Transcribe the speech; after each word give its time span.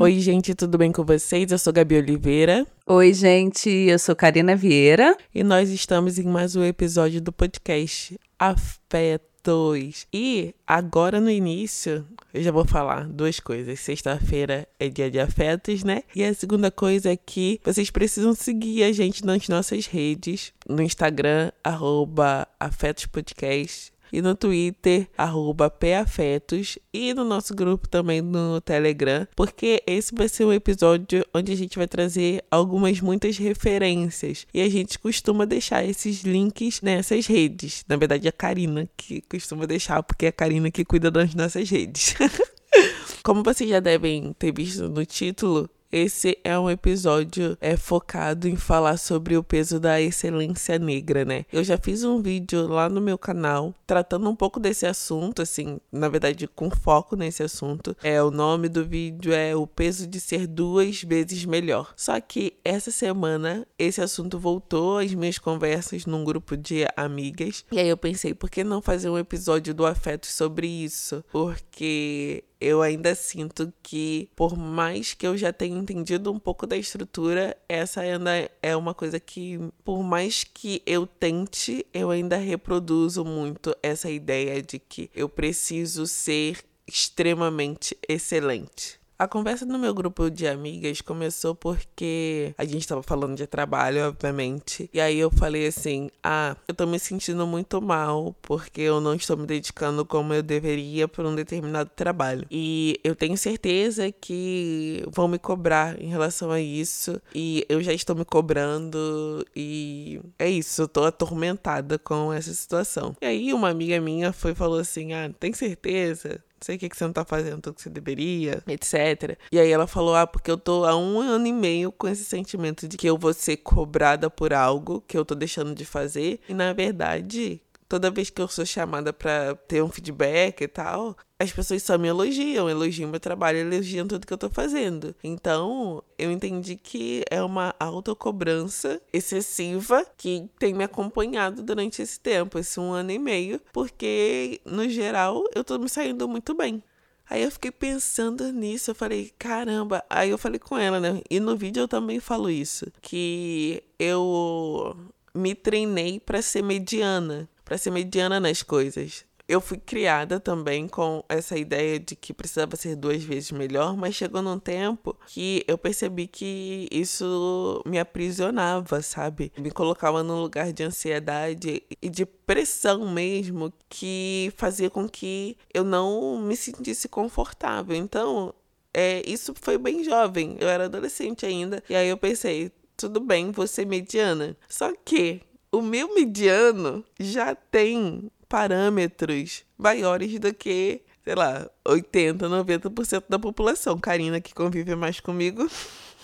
Oi, 0.00 0.20
gente, 0.20 0.54
tudo 0.54 0.78
bem 0.78 0.92
com 0.92 1.04
vocês? 1.04 1.50
Eu 1.50 1.58
sou 1.58 1.72
Gabi 1.72 1.96
Oliveira. 1.96 2.64
Oi, 2.86 3.12
gente, 3.12 3.68
eu 3.68 3.98
sou 3.98 4.14
Karina 4.14 4.54
Vieira. 4.54 5.16
E 5.34 5.42
nós 5.42 5.70
estamos 5.70 6.20
em 6.20 6.22
mais 6.22 6.54
um 6.54 6.62
episódio 6.62 7.20
do 7.20 7.32
podcast 7.32 8.16
Afetos. 8.38 10.06
E 10.12 10.54
agora 10.64 11.20
no 11.20 11.28
início, 11.28 12.06
eu 12.32 12.42
já 12.42 12.52
vou 12.52 12.64
falar 12.64 13.08
duas 13.08 13.40
coisas. 13.40 13.80
Sexta-feira 13.80 14.68
é 14.78 14.88
dia 14.88 15.10
de 15.10 15.18
afetos, 15.18 15.82
né? 15.82 16.04
E 16.14 16.22
a 16.22 16.32
segunda 16.32 16.70
coisa 16.70 17.10
é 17.10 17.16
que 17.16 17.60
vocês 17.64 17.90
precisam 17.90 18.34
seguir 18.34 18.84
a 18.84 18.92
gente 18.92 19.24
nas 19.24 19.48
nossas 19.48 19.86
redes, 19.86 20.52
no 20.68 20.80
Instagram, 20.80 21.50
arroba 21.64 22.46
afetospodcast 22.60 23.92
e 24.12 24.20
no 24.22 24.34
Twitter, 24.34 25.08
arroba 25.16 25.70
PAfetos, 25.70 26.78
e 26.92 27.14
no 27.14 27.24
nosso 27.24 27.54
grupo 27.54 27.88
também 27.88 28.20
no 28.20 28.60
Telegram, 28.60 29.26
porque 29.34 29.82
esse 29.86 30.14
vai 30.14 30.28
ser 30.28 30.44
um 30.44 30.52
episódio 30.52 31.24
onde 31.34 31.52
a 31.52 31.56
gente 31.56 31.76
vai 31.76 31.86
trazer 31.86 32.44
algumas, 32.50 33.00
muitas 33.00 33.36
referências. 33.38 34.46
E 34.52 34.60
a 34.60 34.68
gente 34.68 34.98
costuma 34.98 35.46
deixar 35.46 35.84
esses 35.84 36.22
links 36.22 36.80
nessas 36.80 37.26
redes. 37.26 37.84
Na 37.88 37.96
verdade, 37.96 38.28
a 38.28 38.32
Karina 38.32 38.88
que 38.96 39.20
costuma 39.22 39.66
deixar, 39.66 40.02
porque 40.02 40.26
é 40.26 40.28
a 40.28 40.32
Karina 40.32 40.70
que 40.70 40.84
cuida 40.84 41.10
das 41.10 41.34
nossas 41.34 41.68
redes. 41.70 42.14
Como 43.22 43.42
vocês 43.42 43.68
já 43.68 43.80
devem 43.80 44.32
ter 44.38 44.52
visto 44.52 44.88
no 44.88 45.04
título, 45.04 45.68
esse 45.90 46.38
é 46.44 46.58
um 46.58 46.70
episódio 46.70 47.56
é 47.60 47.76
focado 47.76 48.48
em 48.48 48.56
falar 48.56 48.96
sobre 48.96 49.36
o 49.36 49.42
peso 49.42 49.80
da 49.80 50.00
excelência 50.00 50.78
negra, 50.78 51.24
né? 51.24 51.44
Eu 51.52 51.64
já 51.64 51.78
fiz 51.78 52.04
um 52.04 52.20
vídeo 52.20 52.66
lá 52.66 52.88
no 52.88 53.00
meu 53.00 53.18
canal 53.18 53.74
tratando 53.86 54.28
um 54.28 54.36
pouco 54.36 54.60
desse 54.60 54.86
assunto, 54.86 55.42
assim, 55.42 55.80
na 55.90 56.08
verdade 56.08 56.46
com 56.46 56.70
foco 56.70 57.16
nesse 57.16 57.42
assunto. 57.42 57.96
É 58.02 58.22
o 58.22 58.30
nome 58.30 58.68
do 58.68 58.84
vídeo 58.84 59.32
é 59.32 59.54
o 59.56 59.66
peso 59.66 60.06
de 60.06 60.20
ser 60.20 60.46
duas 60.46 61.02
vezes 61.02 61.44
melhor. 61.44 61.92
Só 61.96 62.20
que 62.20 62.54
essa 62.64 62.90
semana 62.90 63.66
esse 63.78 64.00
assunto 64.00 64.38
voltou 64.38 64.98
às 64.98 65.14
minhas 65.14 65.38
conversas 65.38 66.06
num 66.06 66.24
grupo 66.24 66.56
de 66.56 66.86
amigas 66.96 67.64
e 67.70 67.78
aí 67.78 67.88
eu 67.88 67.96
pensei 67.96 68.34
por 68.34 68.50
que 68.50 68.62
não 68.62 68.82
fazer 68.82 69.08
um 69.08 69.18
episódio 69.18 69.74
do 69.74 69.86
afeto 69.86 70.26
sobre 70.26 70.66
isso? 70.66 71.24
Porque 71.30 72.44
eu 72.60 72.82
ainda 72.82 73.14
sinto 73.14 73.72
que, 73.82 74.28
por 74.34 74.56
mais 74.56 75.14
que 75.14 75.26
eu 75.26 75.36
já 75.36 75.52
tenha 75.52 75.78
entendido 75.78 76.32
um 76.32 76.38
pouco 76.38 76.66
da 76.66 76.76
estrutura, 76.76 77.56
essa 77.68 78.00
ainda 78.00 78.50
é 78.62 78.76
uma 78.76 78.94
coisa 78.94 79.20
que, 79.20 79.58
por 79.84 80.02
mais 80.02 80.44
que 80.44 80.82
eu 80.84 81.06
tente, 81.06 81.86
eu 81.94 82.10
ainda 82.10 82.36
reproduzo 82.36 83.24
muito 83.24 83.74
essa 83.82 84.10
ideia 84.10 84.60
de 84.62 84.78
que 84.78 85.10
eu 85.14 85.28
preciso 85.28 86.06
ser 86.06 86.58
extremamente 86.86 87.96
excelente. 88.08 88.97
A 89.20 89.26
conversa 89.26 89.66
no 89.66 89.80
meu 89.80 89.92
grupo 89.92 90.30
de 90.30 90.46
amigas 90.46 91.00
começou 91.00 91.52
porque 91.52 92.54
a 92.56 92.64
gente 92.64 92.82
estava 92.82 93.02
falando 93.02 93.34
de 93.34 93.48
trabalho, 93.48 94.06
obviamente. 94.06 94.88
E 94.94 95.00
aí 95.00 95.18
eu 95.18 95.28
falei 95.28 95.66
assim: 95.66 96.08
ah, 96.22 96.56
eu 96.68 96.72
tô 96.72 96.86
me 96.86 97.00
sentindo 97.00 97.44
muito 97.44 97.82
mal 97.82 98.32
porque 98.40 98.80
eu 98.80 99.00
não 99.00 99.14
estou 99.14 99.36
me 99.36 99.44
dedicando 99.44 100.04
como 100.06 100.32
eu 100.32 100.40
deveria 100.40 101.08
para 101.08 101.26
um 101.26 101.34
determinado 101.34 101.90
trabalho. 101.96 102.46
E 102.48 103.00
eu 103.02 103.16
tenho 103.16 103.36
certeza 103.36 104.12
que 104.12 105.02
vão 105.08 105.26
me 105.26 105.38
cobrar 105.38 106.00
em 106.00 106.06
relação 106.06 106.52
a 106.52 106.60
isso. 106.60 107.20
E 107.34 107.66
eu 107.68 107.82
já 107.82 107.92
estou 107.92 108.14
me 108.14 108.24
cobrando. 108.24 109.44
E 109.56 110.20
é 110.38 110.48
isso, 110.48 110.82
eu 110.82 110.86
tô 110.86 111.02
atormentada 111.02 111.98
com 111.98 112.32
essa 112.32 112.54
situação. 112.54 113.16
E 113.20 113.26
aí 113.26 113.52
uma 113.52 113.68
amiga 113.68 114.00
minha 114.00 114.32
foi 114.32 114.54
falou 114.54 114.78
assim: 114.78 115.12
ah, 115.12 115.28
tem 115.40 115.52
certeza? 115.52 116.40
Sei 116.60 116.76
o 116.76 116.78
que, 116.78 116.88
que 116.88 116.96
você 116.96 117.04
não 117.04 117.12
tá 117.12 117.24
fazendo 117.24 117.60
tudo 117.60 117.74
que 117.74 117.82
você 117.82 117.90
deveria, 117.90 118.62
etc. 118.66 119.38
E 119.52 119.58
aí 119.58 119.70
ela 119.70 119.86
falou: 119.86 120.14
Ah, 120.14 120.26
porque 120.26 120.50
eu 120.50 120.58
tô 120.58 120.84
há 120.84 120.96
um 120.96 121.20
ano 121.20 121.46
e 121.46 121.52
meio 121.52 121.92
com 121.92 122.08
esse 122.08 122.24
sentimento 122.24 122.88
de 122.88 122.96
que 122.96 123.08
eu 123.08 123.18
vou 123.18 123.32
ser 123.32 123.58
cobrada 123.58 124.30
por 124.30 124.52
algo 124.52 125.02
que 125.06 125.16
eu 125.16 125.24
tô 125.24 125.34
deixando 125.34 125.74
de 125.74 125.84
fazer. 125.84 126.40
E 126.48 126.54
na 126.54 126.72
verdade, 126.72 127.60
toda 127.88 128.10
vez 128.10 128.30
que 128.30 128.40
eu 128.40 128.48
sou 128.48 128.66
chamada 128.66 129.12
para 129.12 129.54
ter 129.54 129.82
um 129.82 129.88
feedback 129.88 130.62
e 130.62 130.68
tal, 130.68 131.16
as 131.38 131.50
pessoas 131.52 131.82
só 131.82 131.96
me 131.96 132.08
elogiam, 132.08 132.68
elogiam 132.68 133.08
meu 133.08 133.20
trabalho, 133.20 133.58
elogiam 133.58 134.06
tudo 134.06 134.26
que 134.26 134.32
eu 134.32 134.38
tô 134.38 134.50
fazendo. 134.50 135.14
Então, 135.24 136.02
eu 136.18 136.30
entendi 136.30 136.76
que 136.76 137.24
é 137.30 137.42
uma 137.42 137.74
autocobrança 137.78 139.00
excessiva 139.12 140.04
que 140.16 140.48
tem 140.58 140.74
me 140.74 140.84
acompanhado 140.84 141.62
durante 141.62 142.02
esse 142.02 142.20
tempo, 142.20 142.58
esse 142.58 142.78
um 142.78 142.92
ano 142.92 143.10
e 143.10 143.18
meio, 143.18 143.60
porque, 143.72 144.60
no 144.64 144.88
geral, 144.88 145.44
eu 145.54 145.64
tô 145.64 145.78
me 145.78 145.88
saindo 145.88 146.28
muito 146.28 146.54
bem. 146.54 146.82
Aí 147.30 147.42
eu 147.42 147.50
fiquei 147.50 147.70
pensando 147.70 148.50
nisso, 148.52 148.90
eu 148.90 148.94
falei, 148.94 149.32
caramba. 149.38 150.02
Aí 150.08 150.30
eu 150.30 150.38
falei 150.38 150.58
com 150.58 150.78
ela, 150.78 150.98
né? 150.98 151.20
E 151.30 151.38
no 151.38 151.56
vídeo 151.56 151.82
eu 151.82 151.88
também 151.88 152.20
falo 152.20 152.48
isso, 152.48 152.86
que 153.02 153.82
eu 153.98 154.96
me 155.34 155.54
treinei 155.54 156.18
para 156.18 156.40
ser 156.42 156.62
mediana 156.62 157.48
para 157.68 157.76
ser 157.76 157.90
mediana 157.90 158.40
nas 158.40 158.62
coisas. 158.62 159.26
Eu 159.46 159.60
fui 159.60 159.78
criada 159.78 160.40
também 160.40 160.88
com 160.88 161.22
essa 161.28 161.56
ideia 161.56 161.98
de 161.98 162.16
que 162.16 162.34
precisava 162.34 162.76
ser 162.76 162.96
duas 162.96 163.22
vezes 163.22 163.50
melhor, 163.50 163.96
mas 163.96 164.14
chegou 164.14 164.42
num 164.42 164.58
tempo 164.58 165.16
que 165.26 165.64
eu 165.66 165.78
percebi 165.78 166.26
que 166.26 166.86
isso 166.90 167.82
me 167.86 167.98
aprisionava, 167.98 169.00
sabe? 169.00 169.52
Me 169.56 169.70
colocava 169.70 170.22
num 170.22 170.40
lugar 170.40 170.72
de 170.72 170.82
ansiedade 170.82 171.82
e 172.02 172.08
de 172.10 172.26
pressão 172.26 173.10
mesmo 173.10 173.72
que 173.88 174.52
fazia 174.56 174.90
com 174.90 175.08
que 175.08 175.56
eu 175.72 175.84
não 175.84 176.38
me 176.38 176.56
sentisse 176.56 177.08
confortável. 177.08 177.96
Então, 177.96 178.54
é, 178.92 179.22
isso 179.26 179.54
foi 179.58 179.78
bem 179.78 180.04
jovem, 180.04 180.56
eu 180.60 180.68
era 180.68 180.86
adolescente 180.86 181.46
ainda, 181.46 181.82
e 181.88 181.94
aí 181.94 182.08
eu 182.08 182.18
pensei, 182.18 182.70
tudo 182.98 183.20
bem, 183.20 183.50
vou 183.50 183.66
ser 183.66 183.86
mediana. 183.86 184.56
Só 184.68 184.92
que 185.04 185.40
o 185.72 185.82
meu 185.82 186.14
mediano 186.14 187.04
já 187.18 187.54
tem 187.54 188.30
parâmetros 188.48 189.64
maiores 189.76 190.38
do 190.38 190.52
que, 190.54 191.02
sei 191.22 191.34
lá, 191.34 191.68
80, 191.86 192.48
90% 192.48 193.24
da 193.28 193.38
população. 193.38 193.98
Karina, 193.98 194.40
que 194.40 194.54
convive 194.54 194.94
mais 194.94 195.20
comigo, 195.20 195.68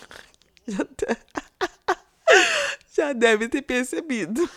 já, 0.67 0.85
tá... 0.85 1.17
já 2.95 3.13
deve 3.13 3.47
ter 3.47 3.61
percebido. 3.61 4.49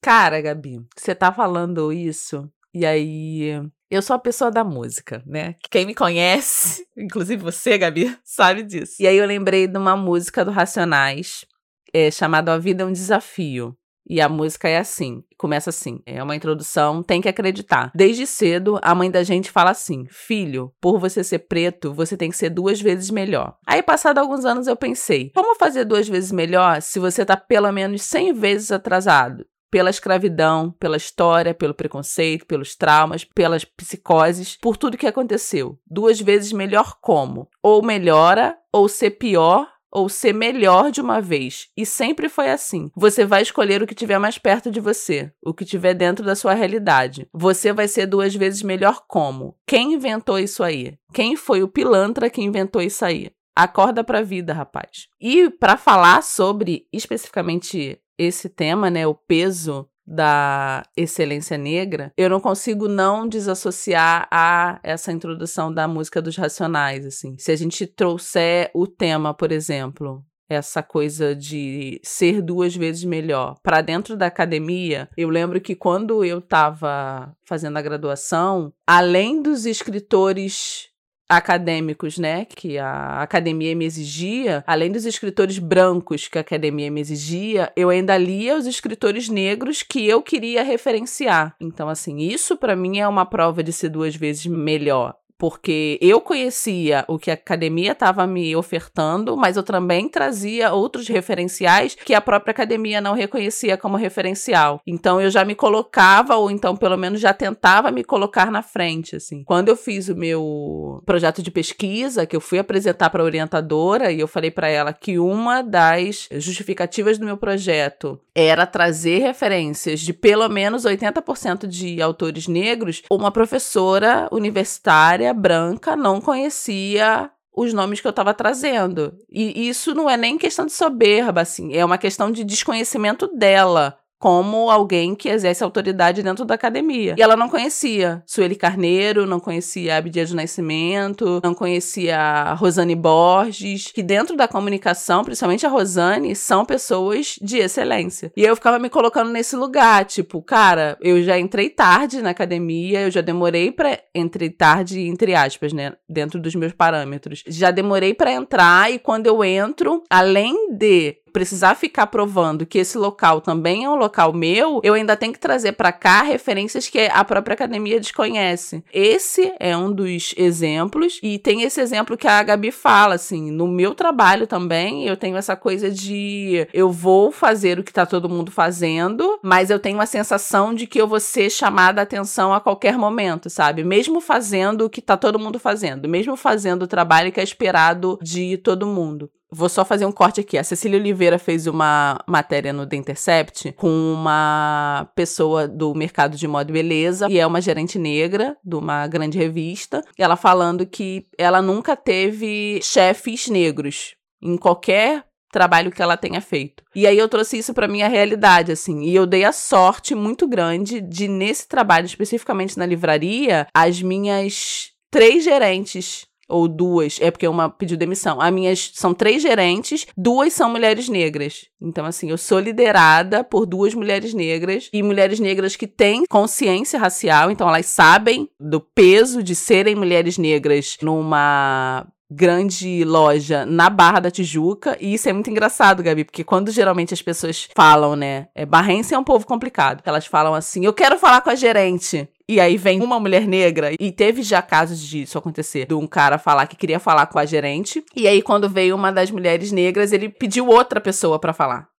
Cara, 0.00 0.40
Gabi, 0.40 0.80
você 0.96 1.14
tá 1.14 1.32
falando 1.32 1.92
isso 1.92 2.50
e 2.72 2.86
aí 2.86 3.60
eu 3.90 4.02
sou 4.02 4.14
a 4.14 4.18
pessoa 4.18 4.50
da 4.50 4.62
música, 4.62 5.22
né? 5.26 5.56
Quem 5.70 5.86
me 5.86 5.94
conhece, 5.94 6.86
inclusive 6.96 7.42
você, 7.42 7.78
Gabi, 7.78 8.16
sabe 8.22 8.62
disso. 8.62 8.96
E 9.00 9.06
aí 9.06 9.16
eu 9.16 9.26
lembrei 9.26 9.66
de 9.66 9.78
uma 9.78 9.96
música 9.96 10.44
do 10.44 10.50
Racionais 10.50 11.44
é 11.92 12.10
chamado 12.10 12.50
A 12.50 12.58
Vida 12.58 12.82
é 12.82 12.86
um 12.86 12.92
Desafio. 12.92 13.76
E 14.10 14.22
a 14.22 14.28
música 14.28 14.66
é 14.68 14.78
assim, 14.78 15.22
começa 15.36 15.68
assim, 15.68 16.00
é 16.06 16.22
uma 16.22 16.34
introdução, 16.34 17.02
tem 17.02 17.20
que 17.20 17.28
acreditar. 17.28 17.92
Desde 17.94 18.26
cedo, 18.26 18.78
a 18.80 18.94
mãe 18.94 19.10
da 19.10 19.22
gente 19.22 19.50
fala 19.50 19.70
assim: 19.70 20.06
"Filho, 20.08 20.72
por 20.80 20.98
você 20.98 21.22
ser 21.22 21.40
preto, 21.40 21.92
você 21.92 22.16
tem 22.16 22.30
que 22.30 22.36
ser 22.36 22.48
duas 22.48 22.80
vezes 22.80 23.10
melhor". 23.10 23.56
Aí, 23.66 23.82
passado 23.82 24.16
alguns 24.16 24.46
anos, 24.46 24.66
eu 24.66 24.76
pensei: 24.76 25.30
"Como 25.34 25.54
fazer 25.56 25.84
duas 25.84 26.08
vezes 26.08 26.32
melhor 26.32 26.80
se 26.80 26.98
você 26.98 27.22
tá 27.22 27.36
pelo 27.36 27.70
menos 27.70 28.02
100 28.02 28.32
vezes 28.32 28.72
atrasado?" 28.72 29.44
Pela 29.70 29.90
escravidão, 29.90 30.70
pela 30.80 30.96
história, 30.96 31.52
pelo 31.52 31.74
preconceito, 31.74 32.46
pelos 32.46 32.74
traumas, 32.74 33.22
pelas 33.22 33.66
psicoses, 33.66 34.56
por 34.56 34.78
tudo 34.78 34.96
que 34.96 35.06
aconteceu. 35.06 35.78
Duas 35.86 36.18
vezes 36.18 36.54
melhor 36.54 36.96
como? 37.02 37.50
Ou 37.62 37.82
melhora, 37.82 38.56
ou 38.72 38.88
ser 38.88 39.10
pior, 39.10 39.68
ou 39.92 40.08
ser 40.08 40.32
melhor 40.32 40.90
de 40.90 41.00
uma 41.00 41.20
vez. 41.20 41.68
E 41.76 41.84
sempre 41.84 42.28
foi 42.28 42.50
assim. 42.50 42.90
Você 42.96 43.24
vai 43.24 43.42
escolher 43.42 43.82
o 43.82 43.86
que 43.86 43.94
tiver 43.94 44.18
mais 44.18 44.38
perto 44.38 44.70
de 44.70 44.80
você, 44.80 45.32
o 45.44 45.54
que 45.54 45.64
tiver 45.64 45.94
dentro 45.94 46.24
da 46.24 46.34
sua 46.34 46.54
realidade. 46.54 47.28
Você 47.32 47.72
vai 47.72 47.88
ser 47.88 48.06
duas 48.06 48.34
vezes 48.34 48.62
melhor 48.62 49.04
como? 49.06 49.56
Quem 49.66 49.94
inventou 49.94 50.38
isso 50.38 50.62
aí? 50.62 50.98
Quem 51.12 51.36
foi 51.36 51.62
o 51.62 51.68
pilantra 51.68 52.30
que 52.30 52.42
inventou 52.42 52.82
isso 52.82 53.04
aí? 53.04 53.30
Acorda 53.56 54.04
pra 54.04 54.22
vida, 54.22 54.52
rapaz. 54.52 55.08
E 55.20 55.50
para 55.50 55.76
falar 55.76 56.22
sobre 56.22 56.86
especificamente 56.92 58.00
esse 58.16 58.48
tema, 58.48 58.88
né, 58.90 59.06
o 59.06 59.14
peso 59.14 59.88
da 60.08 60.84
excelência 60.96 61.58
negra, 61.58 62.12
eu 62.16 62.30
não 62.30 62.40
consigo 62.40 62.88
não 62.88 63.28
desassociar 63.28 64.26
a 64.30 64.80
essa 64.82 65.12
introdução 65.12 65.72
da 65.72 65.86
música 65.86 66.22
dos 66.22 66.36
racionais, 66.36 67.04
assim. 67.04 67.36
Se 67.38 67.52
a 67.52 67.56
gente 67.56 67.86
trouxer 67.86 68.70
o 68.74 68.86
tema, 68.86 69.34
por 69.34 69.52
exemplo, 69.52 70.24
essa 70.48 70.82
coisa 70.82 71.36
de 71.36 72.00
ser 72.02 72.40
duas 72.40 72.74
vezes 72.74 73.04
melhor 73.04 73.56
para 73.62 73.82
dentro 73.82 74.16
da 74.16 74.26
academia, 74.26 75.10
eu 75.14 75.28
lembro 75.28 75.60
que 75.60 75.74
quando 75.74 76.24
eu 76.24 76.38
estava 76.38 77.36
fazendo 77.44 77.76
a 77.76 77.82
graduação, 77.82 78.72
além 78.86 79.42
dos 79.42 79.66
escritores 79.66 80.88
acadêmicos, 81.28 82.18
né, 82.18 82.44
que 82.46 82.78
a 82.78 83.22
academia 83.22 83.74
me 83.76 83.84
exigia, 83.84 84.64
além 84.66 84.90
dos 84.90 85.04
escritores 85.04 85.58
brancos 85.58 86.26
que 86.26 86.38
a 86.38 86.40
academia 86.40 86.90
me 86.90 87.00
exigia, 87.00 87.70
eu 87.76 87.90
ainda 87.90 88.16
lia 88.16 88.56
os 88.56 88.66
escritores 88.66 89.28
negros 89.28 89.82
que 89.82 90.06
eu 90.06 90.22
queria 90.22 90.62
referenciar. 90.62 91.54
Então, 91.60 91.88
assim, 91.88 92.18
isso 92.18 92.56
para 92.56 92.74
mim 92.74 92.98
é 92.98 93.06
uma 93.06 93.26
prova 93.26 93.62
de 93.62 93.72
ser 93.72 93.90
duas 93.90 94.16
vezes 94.16 94.46
melhor 94.46 95.14
porque 95.38 95.96
eu 96.02 96.20
conhecia 96.20 97.04
o 97.06 97.16
que 97.16 97.30
a 97.30 97.34
academia 97.34 97.92
estava 97.92 98.26
me 98.26 98.56
ofertando, 98.56 99.36
mas 99.36 99.56
eu 99.56 99.62
também 99.62 100.08
trazia 100.08 100.72
outros 100.72 101.06
referenciais 101.06 101.94
que 101.94 102.12
a 102.12 102.20
própria 102.20 102.50
academia 102.50 103.00
não 103.00 103.14
reconhecia 103.14 103.76
como 103.76 103.96
referencial. 103.96 104.80
Então 104.84 105.20
eu 105.20 105.30
já 105.30 105.44
me 105.44 105.54
colocava, 105.54 106.34
ou 106.34 106.50
então 106.50 106.76
pelo 106.76 106.96
menos 106.96 107.20
já 107.20 107.32
tentava 107.32 107.92
me 107.92 108.02
colocar 108.02 108.50
na 108.50 108.62
frente, 108.62 109.14
assim. 109.14 109.44
Quando 109.44 109.68
eu 109.68 109.76
fiz 109.76 110.08
o 110.08 110.16
meu 110.16 111.02
projeto 111.06 111.40
de 111.40 111.52
pesquisa, 111.52 112.26
que 112.26 112.34
eu 112.34 112.40
fui 112.40 112.58
apresentar 112.58 113.08
para 113.08 113.22
a 113.22 113.26
orientadora 113.26 114.10
e 114.10 114.18
eu 114.18 114.26
falei 114.26 114.50
para 114.50 114.68
ela 114.68 114.92
que 114.92 115.18
uma 115.20 115.62
das 115.62 116.28
justificativas 116.32 117.16
do 117.16 117.24
meu 117.24 117.36
projeto 117.36 118.20
era 118.34 118.66
trazer 118.66 119.18
referências 119.18 120.00
de 120.00 120.12
pelo 120.12 120.48
menos 120.48 120.84
80% 120.84 121.66
de 121.66 122.02
autores 122.02 122.48
negros, 122.48 123.02
uma 123.10 123.30
professora 123.30 124.28
universitária 124.32 125.27
branca 125.32 125.96
não 125.96 126.20
conhecia 126.20 127.30
os 127.54 127.72
nomes 127.72 128.00
que 128.00 128.06
eu 128.06 128.10
estava 128.10 128.32
trazendo. 128.32 129.16
E 129.30 129.68
isso 129.68 129.94
não 129.94 130.08
é 130.08 130.16
nem 130.16 130.38
questão 130.38 130.66
de 130.66 130.72
soberba, 130.72 131.40
assim, 131.40 131.74
é 131.74 131.84
uma 131.84 131.98
questão 131.98 132.30
de 132.30 132.44
desconhecimento 132.44 133.26
dela 133.36 133.98
como 134.18 134.70
alguém 134.70 135.14
que 135.14 135.28
exerce 135.28 135.62
autoridade 135.62 136.22
dentro 136.22 136.44
da 136.44 136.54
academia. 136.54 137.14
E 137.16 137.22
ela 137.22 137.36
não 137.36 137.48
conhecia 137.48 138.22
Sueli 138.26 138.56
Carneiro, 138.56 139.26
não 139.26 139.38
conhecia 139.38 139.96
Abdia 139.96 140.26
do 140.26 140.34
Nascimento, 140.34 141.40
não 141.42 141.54
conhecia 141.54 142.54
Rosane 142.54 142.94
Borges, 142.94 143.92
que 143.92 144.02
dentro 144.02 144.36
da 144.36 144.48
comunicação, 144.48 145.24
principalmente 145.24 145.66
a 145.66 145.68
Rosane, 145.68 146.34
são 146.34 146.64
pessoas 146.64 147.36
de 147.40 147.58
excelência. 147.58 148.32
E 148.36 148.44
eu 148.44 148.56
ficava 148.56 148.78
me 148.78 148.90
colocando 148.90 149.30
nesse 149.30 149.56
lugar, 149.56 150.04
tipo, 150.04 150.42
cara, 150.42 150.96
eu 151.00 151.22
já 151.22 151.38
entrei 151.38 151.70
tarde 151.70 152.20
na 152.20 152.30
academia, 152.30 153.02
eu 153.02 153.10
já 153.10 153.20
demorei 153.20 153.70
para 153.70 153.98
entrei 154.14 154.50
tarde 154.50 155.00
entre 155.00 155.34
aspas, 155.34 155.72
né, 155.72 155.92
dentro 156.08 156.40
dos 156.40 156.54
meus 156.54 156.72
parâmetros. 156.72 157.44
Já 157.46 157.70
demorei 157.70 158.14
para 158.14 158.32
entrar 158.32 158.92
e 158.92 158.98
quando 158.98 159.26
eu 159.26 159.44
entro, 159.44 160.02
além 160.10 160.74
de 160.76 161.16
precisar 161.32 161.74
ficar 161.74 162.06
provando 162.08 162.66
que 162.66 162.78
esse 162.78 162.98
local 162.98 163.40
também 163.40 163.84
é 163.84 163.90
um 163.90 163.96
local 163.96 164.32
meu, 164.32 164.80
eu 164.82 164.94
ainda 164.94 165.16
tenho 165.16 165.32
que 165.32 165.38
trazer 165.38 165.72
para 165.72 165.92
cá 165.92 166.22
referências 166.22 166.88
que 166.88 166.98
a 167.00 167.24
própria 167.24 167.54
academia 167.54 168.00
desconhece. 168.00 168.82
Esse 168.92 169.52
é 169.58 169.76
um 169.76 169.92
dos 169.92 170.34
exemplos 170.36 171.18
e 171.22 171.38
tem 171.38 171.62
esse 171.62 171.80
exemplo 171.80 172.16
que 172.16 172.26
a 172.26 172.42
Gabi 172.42 172.70
fala 172.70 173.14
assim, 173.14 173.50
no 173.50 173.66
meu 173.66 173.94
trabalho 173.94 174.46
também, 174.46 175.06
eu 175.06 175.16
tenho 175.16 175.36
essa 175.36 175.56
coisa 175.56 175.90
de 175.90 176.66
eu 176.72 176.90
vou 176.90 177.30
fazer 177.30 177.78
o 177.78 177.84
que 177.84 177.92
tá 177.92 178.06
todo 178.06 178.28
mundo 178.28 178.50
fazendo, 178.50 179.38
mas 179.42 179.70
eu 179.70 179.78
tenho 179.78 180.00
a 180.00 180.06
sensação 180.06 180.74
de 180.74 180.86
que 180.86 181.00
eu 181.00 181.06
vou 181.06 181.20
ser 181.20 181.50
chamada 181.50 182.00
a 182.00 182.04
atenção 182.04 182.52
a 182.52 182.60
qualquer 182.60 182.96
momento, 182.96 183.50
sabe? 183.50 183.84
Mesmo 183.84 184.20
fazendo 184.20 184.84
o 184.84 184.90
que 184.90 185.00
tá 185.00 185.16
todo 185.16 185.38
mundo 185.38 185.58
fazendo, 185.58 186.08
mesmo 186.08 186.36
fazendo 186.36 186.82
o 186.82 186.88
trabalho 186.88 187.32
que 187.32 187.40
é 187.40 187.44
esperado 187.44 188.18
de 188.22 188.56
todo 188.58 188.86
mundo. 188.86 189.30
Vou 189.50 189.68
só 189.68 189.84
fazer 189.84 190.04
um 190.04 190.12
corte 190.12 190.40
aqui. 190.40 190.58
A 190.58 190.64
Cecília 190.64 190.98
Oliveira 190.98 191.38
fez 191.38 191.66
uma 191.66 192.18
matéria 192.26 192.72
no 192.72 192.86
The 192.86 192.96
Intercept 192.96 193.72
com 193.72 193.88
uma 193.88 195.10
pessoa 195.14 195.66
do 195.66 195.94
mercado 195.94 196.36
de 196.36 196.46
moda 196.46 196.70
e 196.70 196.74
beleza, 196.74 197.26
e 197.30 197.38
é 197.38 197.46
uma 197.46 197.60
gerente 197.60 197.98
negra 197.98 198.56
de 198.62 198.76
uma 198.76 199.06
grande 199.06 199.38
revista. 199.38 200.02
E 200.18 200.22
ela 200.22 200.36
falando 200.36 200.86
que 200.86 201.26
ela 201.38 201.62
nunca 201.62 201.96
teve 201.96 202.80
chefes 202.82 203.48
negros 203.48 204.14
em 204.42 204.56
qualquer 204.56 205.24
trabalho 205.50 205.90
que 205.90 206.02
ela 206.02 206.16
tenha 206.16 206.40
feito. 206.40 206.82
E 206.94 207.06
aí 207.06 207.16
eu 207.16 207.28
trouxe 207.28 207.58
isso 207.58 207.72
para 207.72 207.88
minha 207.88 208.06
realidade 208.06 208.70
assim, 208.70 209.02
e 209.02 209.14
eu 209.14 209.26
dei 209.26 209.44
a 209.44 209.52
sorte 209.52 210.14
muito 210.14 210.46
grande 210.46 211.00
de 211.00 211.26
nesse 211.26 211.66
trabalho 211.66 212.04
especificamente 212.04 212.78
na 212.78 212.84
livraria, 212.84 213.66
as 213.74 214.02
minhas 214.02 214.90
três 215.10 215.42
gerentes 215.42 216.26
ou 216.48 216.66
duas, 216.66 217.18
é 217.20 217.30
porque 217.30 217.46
uma 217.46 217.68
pediu 217.68 217.96
demissão. 217.96 218.40
As 218.40 218.52
minhas 218.52 218.90
são 218.94 219.12
três 219.12 219.42
gerentes, 219.42 220.06
duas 220.16 220.52
são 220.52 220.70
mulheres 220.70 221.08
negras. 221.08 221.66
Então, 221.80 222.06
assim, 222.06 222.30
eu 222.30 222.38
sou 222.38 222.58
liderada 222.58 223.44
por 223.44 223.66
duas 223.66 223.94
mulheres 223.94 224.32
negras 224.32 224.88
e 224.92 225.02
mulheres 225.02 225.38
negras 225.38 225.76
que 225.76 225.86
têm 225.86 226.24
consciência 226.26 226.98
racial, 226.98 227.50
então 227.50 227.68
elas 227.68 227.86
sabem 227.86 228.48
do 228.58 228.80
peso 228.80 229.42
de 229.42 229.54
serem 229.54 229.94
mulheres 229.94 230.38
negras 230.38 230.96
numa 231.02 232.06
grande 232.30 233.04
loja 233.04 233.64
na 233.64 233.88
Barra 233.88 234.20
da 234.20 234.30
Tijuca. 234.30 234.96
E 235.00 235.14
isso 235.14 235.28
é 235.28 235.32
muito 235.32 235.50
engraçado, 235.50 236.02
Gabi, 236.02 236.24
porque 236.24 236.44
quando 236.44 236.70
geralmente 236.70 237.14
as 237.14 237.22
pessoas 237.22 237.68
falam, 237.74 238.14
né? 238.14 238.48
É, 238.54 238.66
barrense 238.66 239.14
é 239.14 239.18
um 239.18 239.24
povo 239.24 239.46
complicado. 239.46 240.02
Elas 240.04 240.26
falam 240.26 240.54
assim: 240.54 240.84
eu 240.84 240.92
quero 240.92 241.18
falar 241.18 241.40
com 241.40 241.50
a 241.50 241.54
gerente. 241.54 242.28
E 242.50 242.60
aí 242.60 242.78
vem 242.78 243.02
uma 243.02 243.20
mulher 243.20 243.46
negra, 243.46 243.92
e 244.00 244.10
teve 244.10 244.42
já 244.42 244.62
casos 244.62 245.00
disso 245.00 245.36
acontecer, 245.36 245.86
de 245.86 245.92
um 245.92 246.06
cara 246.06 246.38
falar 246.38 246.66
que 246.66 246.76
queria 246.76 246.98
falar 246.98 247.26
com 247.26 247.38
a 247.38 247.44
gerente, 247.44 248.02
e 248.16 248.26
aí 248.26 248.40
quando 248.40 248.70
veio 248.70 248.96
uma 248.96 249.12
das 249.12 249.30
mulheres 249.30 249.70
negras, 249.70 250.12
ele 250.12 250.30
pediu 250.30 250.66
outra 250.66 250.98
pessoa 250.98 251.38
para 251.38 251.52
falar. 251.52 251.97